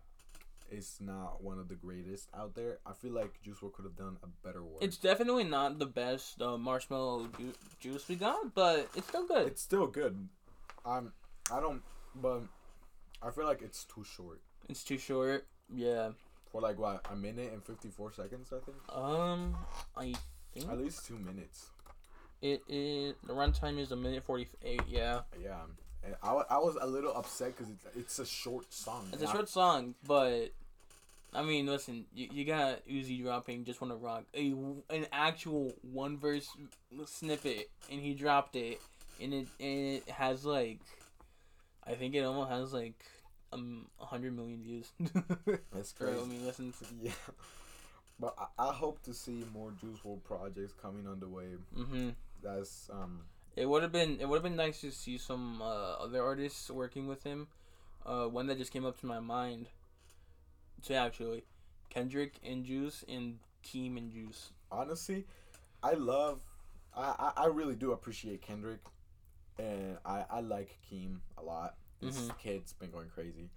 [0.71, 2.79] is not one of the greatest out there.
[2.87, 4.83] I feel like Juice WRLD could have done a better work.
[4.83, 9.47] It's definitely not the best uh, marshmello ju- juice we got, but it's still good.
[9.49, 10.29] it's still good.
[10.87, 11.13] I'm
[11.53, 11.83] I don't
[12.15, 12.43] but
[13.23, 14.41] I feel like it's too short.
[14.69, 15.47] It's too short.
[15.75, 16.11] Yeah.
[16.51, 18.77] For like what, a minute and fifty four seconds I think?
[18.95, 19.57] Um,
[19.97, 20.15] I
[20.55, 21.71] think At least two minutes.
[22.43, 24.83] it is the runtime is a minute forty eight.
[24.89, 25.61] Yeah, Yeah.
[26.05, 29.09] And I, I was a little upset because it's, it's a short song.
[29.13, 30.53] it's a short song, but
[31.35, 34.53] I mean, listen, you, you got Uzi dropping "Just Wanna Rock" a
[34.91, 36.49] an actual one verse
[37.07, 38.81] snippet, and he dropped it,
[39.21, 40.81] and it and it has like,
[41.87, 42.95] I think it almost has like
[43.53, 44.91] um a hundred million views.
[45.73, 46.27] That's Or, I crazy.
[46.27, 46.75] mean, listen.
[47.03, 47.13] Yeah.
[48.21, 51.45] But I, I hope to see more Juice WRLD projects coming on the way.
[51.77, 52.11] Mm-hmm.
[52.43, 53.21] That's um
[53.57, 55.65] It would have been it would have been nice to see some uh,
[56.05, 57.49] other artists working with him.
[58.05, 59.69] Uh, one that just came up to my mind.
[60.87, 61.45] To actually,
[61.91, 64.51] Kendrick and Juice and Keem and Juice.
[64.73, 65.27] honestly,
[65.83, 66.41] I love,
[66.97, 68.81] I, I, I really do appreciate Kendrick,
[69.61, 71.77] and I, I like Keem a lot.
[72.01, 72.39] This Mhm.
[72.39, 73.49] kid's been going crazy,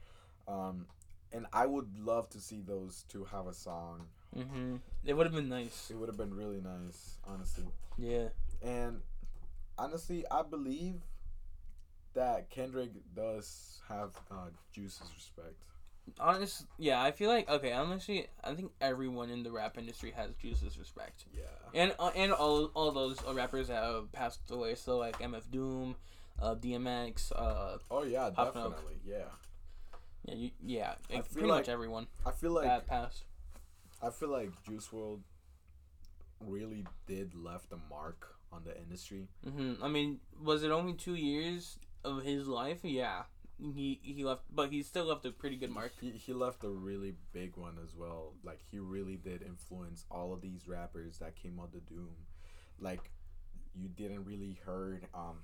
[0.48, 0.86] um,
[1.34, 4.06] and I would love to see those two have a song.
[4.38, 4.76] Mm-hmm.
[5.04, 5.90] It would have been nice.
[5.90, 7.66] It would have been really nice, honestly.
[7.98, 8.28] Yeah.
[8.62, 9.02] And
[9.78, 11.02] honestly, I believe
[12.14, 15.56] that Kendrick does have uh, Juice's respect.
[16.20, 16.66] Honest.
[16.78, 17.72] Yeah, I feel like okay.
[17.72, 21.42] Honestly, I think everyone in the rap industry has Juice's respect, Yeah.
[21.74, 24.76] and uh, and all all those uh, rappers that have passed away.
[24.76, 25.96] So like MF Doom,
[26.40, 28.98] uh, DMX, uh, Oh yeah, Pop definitely.
[29.04, 29.16] Yeah.
[30.26, 33.24] yeah, you, yeah, like, pretty like- much everyone I feel like that passed.
[34.00, 35.22] I feel like Juice WRLD
[36.40, 39.28] really did left a mark on the industry.
[39.44, 42.80] hmm I mean, was it only two years of his life?
[42.84, 43.24] Yeah,
[43.60, 45.94] he he left, but he still left a pretty good mark.
[46.00, 48.34] He, he left a really big one as well.
[48.44, 52.16] Like he really did influence all of these rappers that came out the doom.
[52.80, 53.12] Like
[53.74, 55.40] you didn't really heard um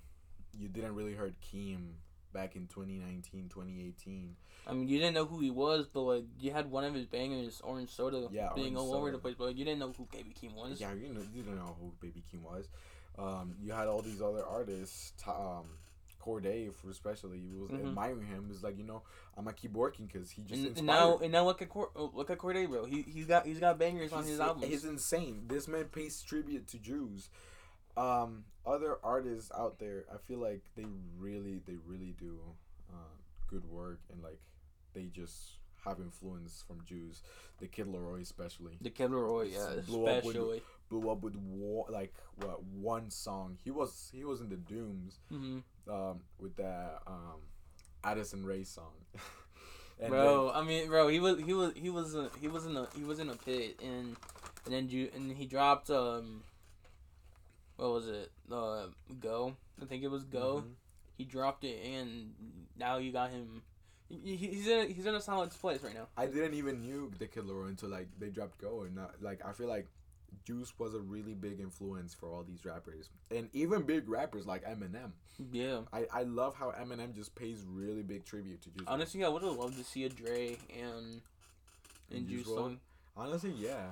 [0.58, 1.94] you didn't really heard Keem
[2.34, 4.36] back in 2019, 2018.
[4.68, 7.06] I mean, you didn't know who he was, but like you had one of his
[7.06, 9.94] bangers, Orange Soda, Yeah, being Orange all over the place, but like, you didn't know
[9.98, 10.80] who Baby Keem was.
[10.80, 12.68] Yeah, you know you don't know who Baby Keem was.
[13.18, 15.66] Um you had all these other artists um
[16.24, 17.88] Cordae, for especially, was Mhm.
[17.88, 18.48] admiring him.
[18.52, 19.02] It's like you know,
[19.36, 20.86] I'm gonna keep working because he just And, inspired.
[20.86, 22.86] now, and now look at Cor- oh, look at Cordae, bro.
[22.86, 24.68] He he's got he's got bangers on his albums.
[24.68, 25.46] He's insane.
[25.48, 27.30] This man pays tribute to Juice.
[27.98, 30.86] Um, other artists out there, I feel like they
[31.18, 32.40] really, they really do
[32.94, 33.16] uh,
[33.48, 34.40] good work and like
[34.94, 37.24] they just have influence from Juice.
[37.60, 40.62] The Kid Laroi, especially, the Kid Laroi, yeah, Blew up with- especially.
[40.92, 43.58] Blew up with wa- like what one song.
[43.64, 47.40] He was he was in the Dooms hmm um, with that um,
[48.04, 48.92] Addison Rae song.
[50.00, 52.76] And bro, I mean, bro, he was he was he was uh, he was in
[52.76, 54.16] a he was in a pit and
[54.66, 56.42] and then you and he dropped um
[57.76, 58.88] what was it uh
[59.20, 60.72] go I think it was then- go Mhm.
[61.20, 62.34] he dropped it and
[62.76, 63.62] now you got him
[64.10, 66.82] he, he- he's in a, he's in a solid place right now I didn't even
[66.82, 69.88] knew the Kid until like they dropped Go and not, like I feel like
[70.46, 74.64] Juice was a really big influence for all these rappers and even big rappers like
[74.66, 75.12] Eminem.
[75.52, 78.88] yeah I, I love how Eminem just pays really big tribute to Juice.
[78.88, 81.22] Honestly I would have loved to see a Dre and
[82.10, 82.80] and And Juice Juice song
[83.16, 83.86] honestly, yeah.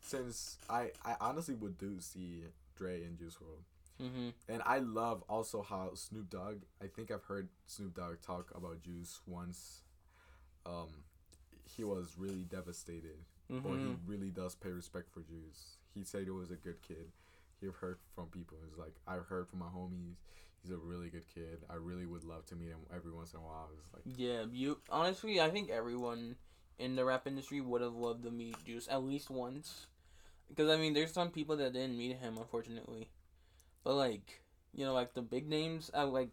[0.00, 2.44] Since I I honestly would do see
[2.76, 4.06] Dre and Juice WRLD.
[4.08, 6.62] mm-hmm And I love also how Snoop Dogg.
[6.82, 9.82] I think I've heard Snoop Dogg talk about Juice once.
[10.66, 10.88] Um,
[11.76, 13.18] he was really devastated
[13.50, 15.76] or mm-hmm he really does pay respect for Juice.
[15.94, 17.10] He said he was a good kid.
[17.60, 18.58] He heard from people.
[18.68, 20.16] It's like I've heard from my homies.
[20.62, 21.58] He's a really good kid.
[21.68, 23.68] I really would love to meet him every once in a while.
[23.76, 26.36] It's like Yeah, you honestly, I think everyone
[26.78, 29.86] in the rap industry would have loved to meet Juice at least once.
[30.48, 33.08] Because I mean, there's some people that didn't meet him, unfortunately.
[33.84, 34.42] But like,
[34.74, 36.32] you know, like the big names, I like.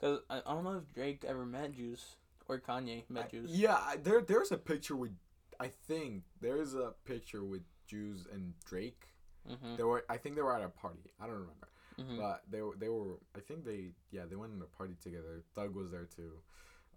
[0.00, 2.16] Cause I, I don't know if Drake ever met Juice
[2.48, 3.50] or Kanye met I- Juice.
[3.50, 5.12] yeah, there there's a picture with.
[5.60, 9.02] I think there's a picture with Juice and Drake.
[9.50, 9.76] Mm-hmm.
[9.76, 10.04] They were.
[10.08, 11.10] I think they were at a party.
[11.20, 11.68] I don't remember,
[12.00, 12.16] mm-hmm.
[12.16, 12.74] but they were.
[12.76, 13.18] They were.
[13.36, 13.90] I think they.
[14.10, 15.42] Yeah, they went in a party together.
[15.54, 16.32] Thug was there too.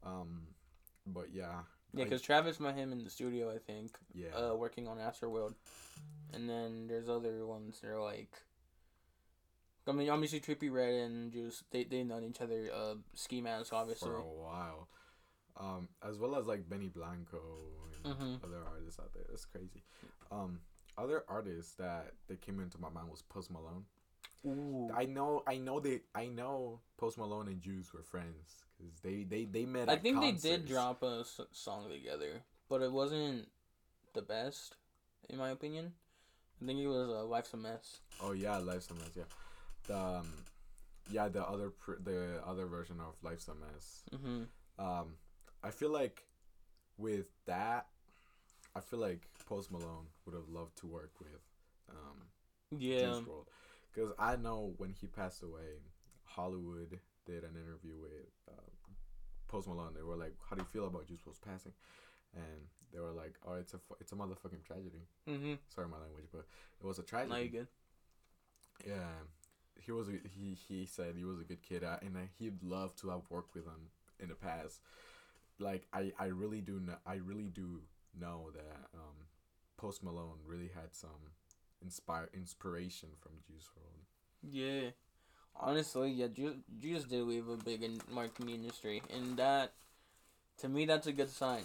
[0.04, 0.48] Um,
[1.06, 1.62] but yeah.
[1.94, 4.30] yeah, because Travis met him in the studio, I think, yeah.
[4.36, 5.56] uh, working on Astroworld,
[6.34, 8.32] and then there's other ones that are like.
[9.90, 12.70] I mean, obviously, Trippie Redd and Juice, they they known each other.
[12.74, 14.10] Uh, Ski Mask, obviously.
[14.10, 14.90] for a while.
[15.60, 17.42] Um, as well as like Benny Blanco
[18.04, 18.44] and Mhm.
[18.44, 19.24] other artists out there.
[19.28, 19.84] That's crazy.
[20.30, 20.60] Um,
[20.98, 23.86] other artists that that came into my mind was Post Malone.
[24.45, 24.89] Ooh.
[24.95, 29.24] I know, I know they, I know Post Malone and Juice were friends because they,
[29.24, 29.89] they, they met.
[29.89, 33.48] I think they did drop a s- song together, but it wasn't
[34.14, 34.76] the best,
[35.30, 35.93] in my opinion.
[36.62, 39.12] I think it was uh, "Life's a Mess." Oh yeah, Life's a Mess.
[39.16, 39.24] Yeah,
[39.88, 40.28] the um,
[41.12, 44.04] yeah the other pr- the other version of Life's a Mess.
[44.14, 44.84] Mm-hmm.
[44.84, 45.14] Um,
[45.64, 46.24] I feel like
[46.98, 47.88] with that,
[48.78, 51.41] I feel like Post Malone would have loved to work with
[51.89, 52.17] um,
[52.78, 52.99] Yeah.
[52.99, 53.45] Juice WRLD,
[53.93, 55.82] because I know when he passed away,
[56.25, 58.61] Hollywood did an interview with uh,
[59.47, 59.93] Post Malone.
[59.95, 61.73] They were like, "How do you feel about Juice WRLD's passing?"
[62.36, 65.53] And they were like, "Oh, it's a it's a motherfucking tragedy." Mm-hmm.
[65.69, 66.45] Sorry, my language, but
[66.80, 67.34] it was a tragedy.
[67.34, 67.67] Now you good.
[68.86, 69.09] Yeah,
[69.80, 70.07] he was.
[70.09, 73.09] A, he he said he was a good kid, uh, and uh, he'd love to
[73.09, 74.82] have worked with him in the past.
[75.59, 76.97] Like I, I really do know.
[77.05, 77.82] I really do
[78.20, 79.28] know that um,
[79.78, 81.34] Post Malone really had some
[81.82, 84.51] inspire inspiration from Juice WRLD.
[84.53, 84.89] Yeah.
[85.59, 89.74] Honestly, yeah, Ju- Juice did leave a big in- mark in the industry, and that,
[90.59, 91.63] to me, that's a good sign.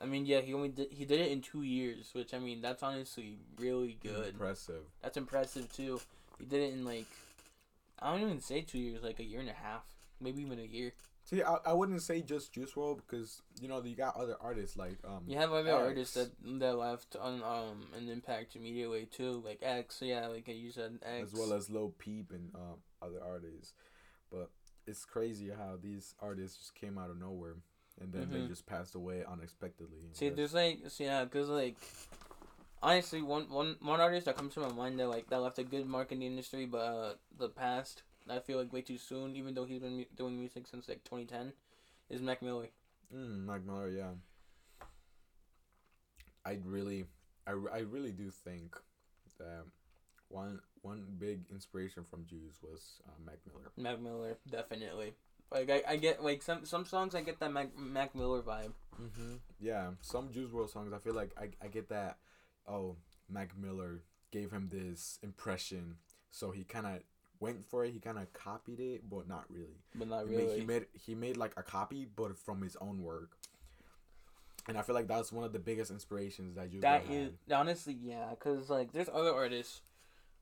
[0.00, 2.60] I mean, yeah, he only did he did it in two years, which I mean,
[2.60, 4.28] that's honestly really good.
[4.34, 4.82] Impressive.
[5.02, 6.00] That's impressive too.
[6.38, 7.06] He did it in like,
[7.98, 9.84] I don't even say two years, like a year and a half,
[10.20, 10.92] maybe even a year.
[11.26, 14.76] See, I, I wouldn't say just Juice WRLD because you know you got other artists
[14.76, 15.24] like um.
[15.26, 15.78] You have other X.
[15.78, 20.70] artists that that left on um an impact immediately too, like X, yeah, like you
[20.70, 21.32] said X.
[21.32, 23.72] as well as Lil Peep and um, other artists.
[24.30, 24.50] But
[24.86, 27.56] it's crazy how these artists just came out of nowhere
[28.00, 28.48] and then they Mhm.
[28.48, 29.98] just passed away unexpectedly.
[30.12, 31.76] See, there's like, so yeah, cause like,
[32.82, 35.64] honestly, one one one artist that comes to my mind that like that left a
[35.64, 39.36] good mark in the industry, but uh, the past I feel like way too soon,
[39.36, 41.52] even though he's been mu- doing music since like 2010,
[42.10, 42.68] is Mac Miller.
[43.14, 44.10] mm, Mac Miller, yeah.
[46.44, 47.04] I really,
[47.46, 48.76] I, I really do think
[49.38, 49.64] that
[50.28, 53.70] one one big inspiration from Juice was uh, Mac Miller.
[53.76, 55.14] Mac Miller, definitely.
[55.52, 58.72] Like I, I get like some some songs I get that Mac, Mac Miller vibe.
[59.00, 59.34] Mm-hmm.
[59.60, 62.18] Yeah, some Juice WRLD songs I feel like I, I get that.
[62.68, 62.96] Oh,
[63.28, 64.02] Mac Miller
[64.32, 65.96] gave him this impression,
[66.30, 67.00] so he kind of
[67.40, 67.92] went for it.
[67.92, 69.78] He kind of copied it, but not really.
[69.94, 70.60] But not He made- really.
[70.60, 73.36] He made he made like a copy, but from his own work.
[74.68, 76.80] And I feel like that's one of the biggest inspirations that you.
[76.80, 79.80] That is honestly yeah, cause like there's other artists,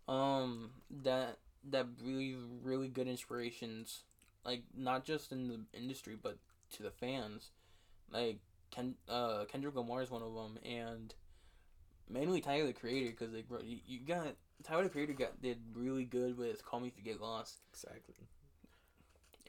[0.08, 0.70] um
[1.02, 1.38] that
[1.70, 4.02] that really really good inspirations,
[4.44, 6.38] like not just in the industry but
[6.72, 7.50] to the fans,
[8.10, 8.38] like
[8.70, 11.14] Ken uh Kendrick Lamar is one of them and
[12.08, 16.04] mainly Tyler the Creator because like bro you, you got Tyler Creator got did really
[16.04, 18.14] good with Call Me If You Get Lost Exactly.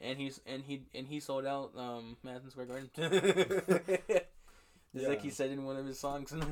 [0.02, 2.90] and he's and he and he sold out um Madison Square Garden.
[4.94, 6.32] Just like he said in one of his songs.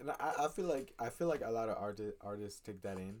[0.00, 2.98] And I, I feel like I feel like a lot of arti- artists take that
[2.98, 3.16] in,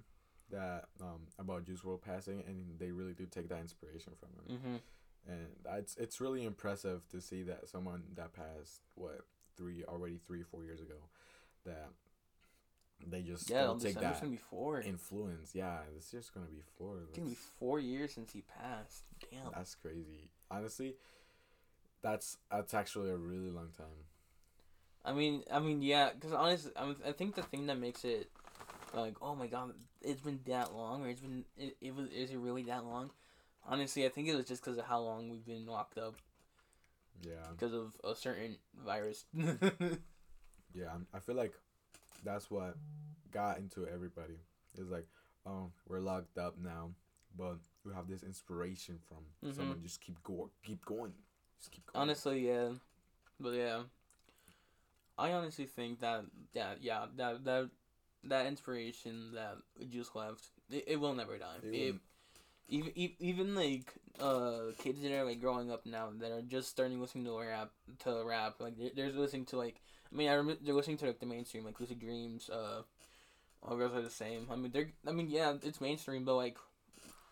[0.50, 4.60] that um about Juice WRLD passing, and they really do take that inspiration from him.
[4.60, 4.76] hmm
[5.32, 5.48] And
[5.78, 9.22] it's it's really impressive to see that someone that passed what
[9.56, 10.94] three already three four years ago,
[11.66, 11.90] that
[13.06, 14.80] they just Yeah, on take December's that gonna be four.
[14.80, 15.54] influence.
[15.54, 16.98] Yeah, this just gonna be four.
[17.08, 19.04] It's gonna be four years since he passed.
[19.30, 19.52] Damn.
[19.54, 20.30] that's crazy.
[20.50, 20.96] Honestly,
[22.02, 23.86] that's that's actually a really long time.
[25.04, 26.10] I mean, I mean, yeah.
[26.12, 28.30] Because honestly, I, mean, I think the thing that makes it
[28.94, 29.72] like, oh my god,
[30.02, 33.10] it's been that long, or it's been, it, it was, is it really that long?
[33.66, 36.14] Honestly, I think it was just because of how long we've been locked up
[37.22, 37.46] Yeah.
[37.50, 39.24] because of a certain virus.
[40.74, 41.54] Yeah, I'm, I feel like
[42.28, 42.76] that's what
[43.32, 44.38] got into everybody.
[44.78, 45.06] It's like,
[45.46, 46.90] oh, we're locked up now,
[47.36, 49.54] but we have this inspiration from Mhm.
[49.54, 49.82] someone.
[49.82, 51.14] Just keep going, keep going,
[51.58, 52.02] just keep going.
[52.02, 52.74] honestly, yeah.
[53.40, 53.84] But yeah,
[55.16, 56.24] I honestly think that
[56.54, 57.70] that yeah that that
[58.24, 59.56] that inspiration that
[59.88, 61.56] Juice left, it, it will never die.
[61.62, 61.94] It It,
[62.68, 67.00] even even like uh kids that are like growing up now that are just starting
[67.00, 67.70] listening to rap
[68.00, 69.80] to rap like they're, they're listening to like
[70.12, 72.82] I mean I remember they're listening to like the mainstream like Lucid Dreams uh
[73.62, 74.46] all girls are the same.
[74.50, 76.56] I mean they're I mean yeah it's mainstream but like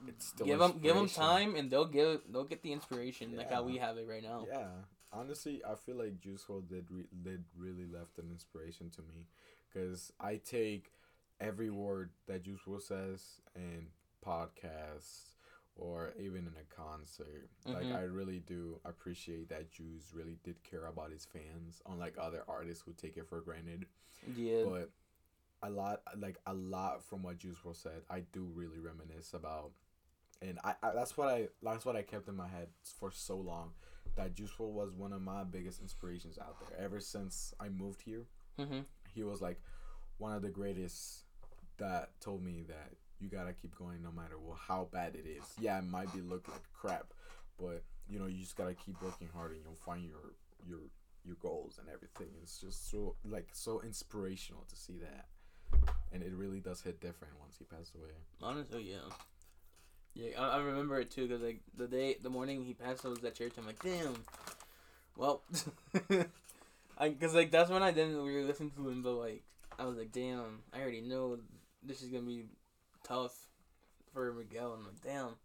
[0.07, 3.51] It's still give them give them time and they'll get they'll get the inspiration like
[3.51, 4.47] how we have it right now.
[4.49, 4.69] Yeah,
[5.13, 9.27] honestly, I feel like Juice WRLD did re- did really left an inspiration to me,
[9.73, 10.93] cause I take
[11.41, 13.23] every word that Juice WRLD says
[13.55, 13.87] in
[14.27, 15.36] podcasts
[15.77, 17.49] or even in a concert.
[17.67, 17.95] Like Mhm.
[17.95, 22.83] I really do appreciate that Juice really did care about his fans, unlike other artists
[22.85, 23.87] who take it for granted.
[24.35, 24.91] yeah But
[25.63, 29.73] a lot, like a lot from what Juice WRLD said, I do really reminisce about,
[30.41, 33.37] and I, I that's what I that's what I kept in my head for so
[33.37, 33.75] long.
[34.17, 36.79] That Juice WRLD was one of my biggest inspirations out there.
[36.79, 38.27] Ever since I moved here,
[38.59, 38.81] mm-hmm.
[39.13, 39.61] he was like
[40.19, 41.25] one of the greatest
[41.79, 45.45] that told me that you gotta keep going no matter what, how bad it is.
[45.59, 47.13] Yeah, it might be look like crap,
[47.59, 50.35] but you know you just gotta keep working hard and you'll find your
[50.67, 50.81] your
[51.25, 52.29] your goals and everything.
[52.43, 55.27] It's just so like so inspirational to see that,
[56.13, 58.11] and it really does hit different once he passed away.
[58.43, 59.13] Honestly, yeah.
[60.15, 63.23] Yeah, I, remember it too because like the day, the morning he passed, I was
[63.23, 63.53] at church.
[63.59, 64.15] I'm like, damn.
[65.15, 65.43] Well,
[66.99, 69.43] I because like that's when I didn't really listen to him, but like
[69.79, 71.39] I was like, damn, I already know
[71.83, 72.47] this is gonna be
[73.07, 73.35] tough
[74.13, 74.73] for Miguel.
[74.73, 75.37] I'm like, damn.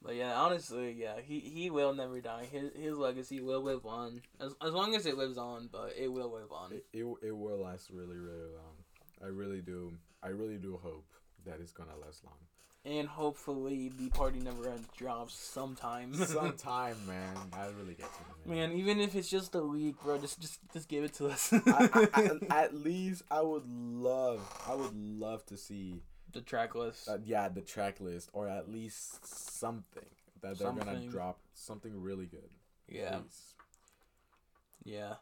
[0.00, 2.46] But yeah, honestly, yeah, he, he will never die.
[2.50, 6.08] His his legacy will live on as as long as it lives on, but it
[6.08, 6.72] will live on.
[6.72, 8.76] It, it it will last really really long.
[9.22, 9.92] I really do.
[10.22, 11.06] I really do hope
[11.46, 12.36] that it's gonna last long.
[12.84, 16.14] And hopefully, the party never ends drops sometime.
[16.26, 17.36] Sometime, man.
[17.52, 18.08] I really gets
[18.46, 18.54] me.
[18.54, 21.52] Man, even if it's just a week, bro, just just just give it to us.
[21.52, 26.02] I, I, I, at least I would love, I would love to see,
[26.32, 27.08] the track list.
[27.08, 30.04] uh, yeah, the track list or at least something
[30.42, 32.50] that they're gonna drop, something really good.
[32.88, 33.54] yeah, please.
[34.84, 35.14] yeah.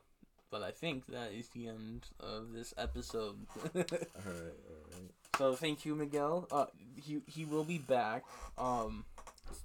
[0.50, 3.36] But I think that is the end of this episode.
[3.74, 5.11] All right, all right.
[5.36, 6.46] so thank you, Miguel.
[6.52, 6.66] Uh,
[7.02, 8.24] he he will be back
[8.57, 9.04] um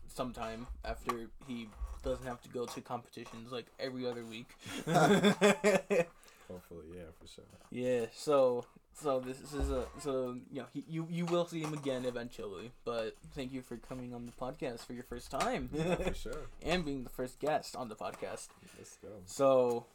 [0.07, 1.67] sometime after he
[2.03, 4.49] doesn't have to go to competitions like every other week.
[6.47, 7.43] Hopefully, yeah, for sure.
[7.69, 8.05] yeah.
[8.13, 12.05] So so this is a so you know he, you you will see him again
[12.05, 12.71] eventually.
[12.85, 15.69] But thank you for coming on the podcast for your first time.
[15.73, 16.47] Yeah, for sure.
[16.63, 18.47] and being the first guest on the podcast.
[18.77, 19.09] Let's go.
[19.25, 19.85] So,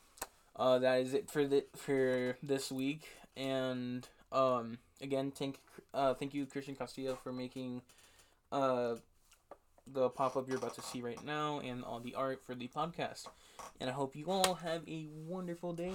[0.57, 3.07] uh, that is it for the for this week.
[3.37, 5.59] And um, again, thank
[5.95, 7.83] uh, thank you Christian Castillo for making
[8.53, 8.97] uh
[9.93, 12.69] the pop up you're about to see right now and all the art for the
[12.69, 13.27] podcast.
[13.81, 15.93] And I hope you all have a wonderful day.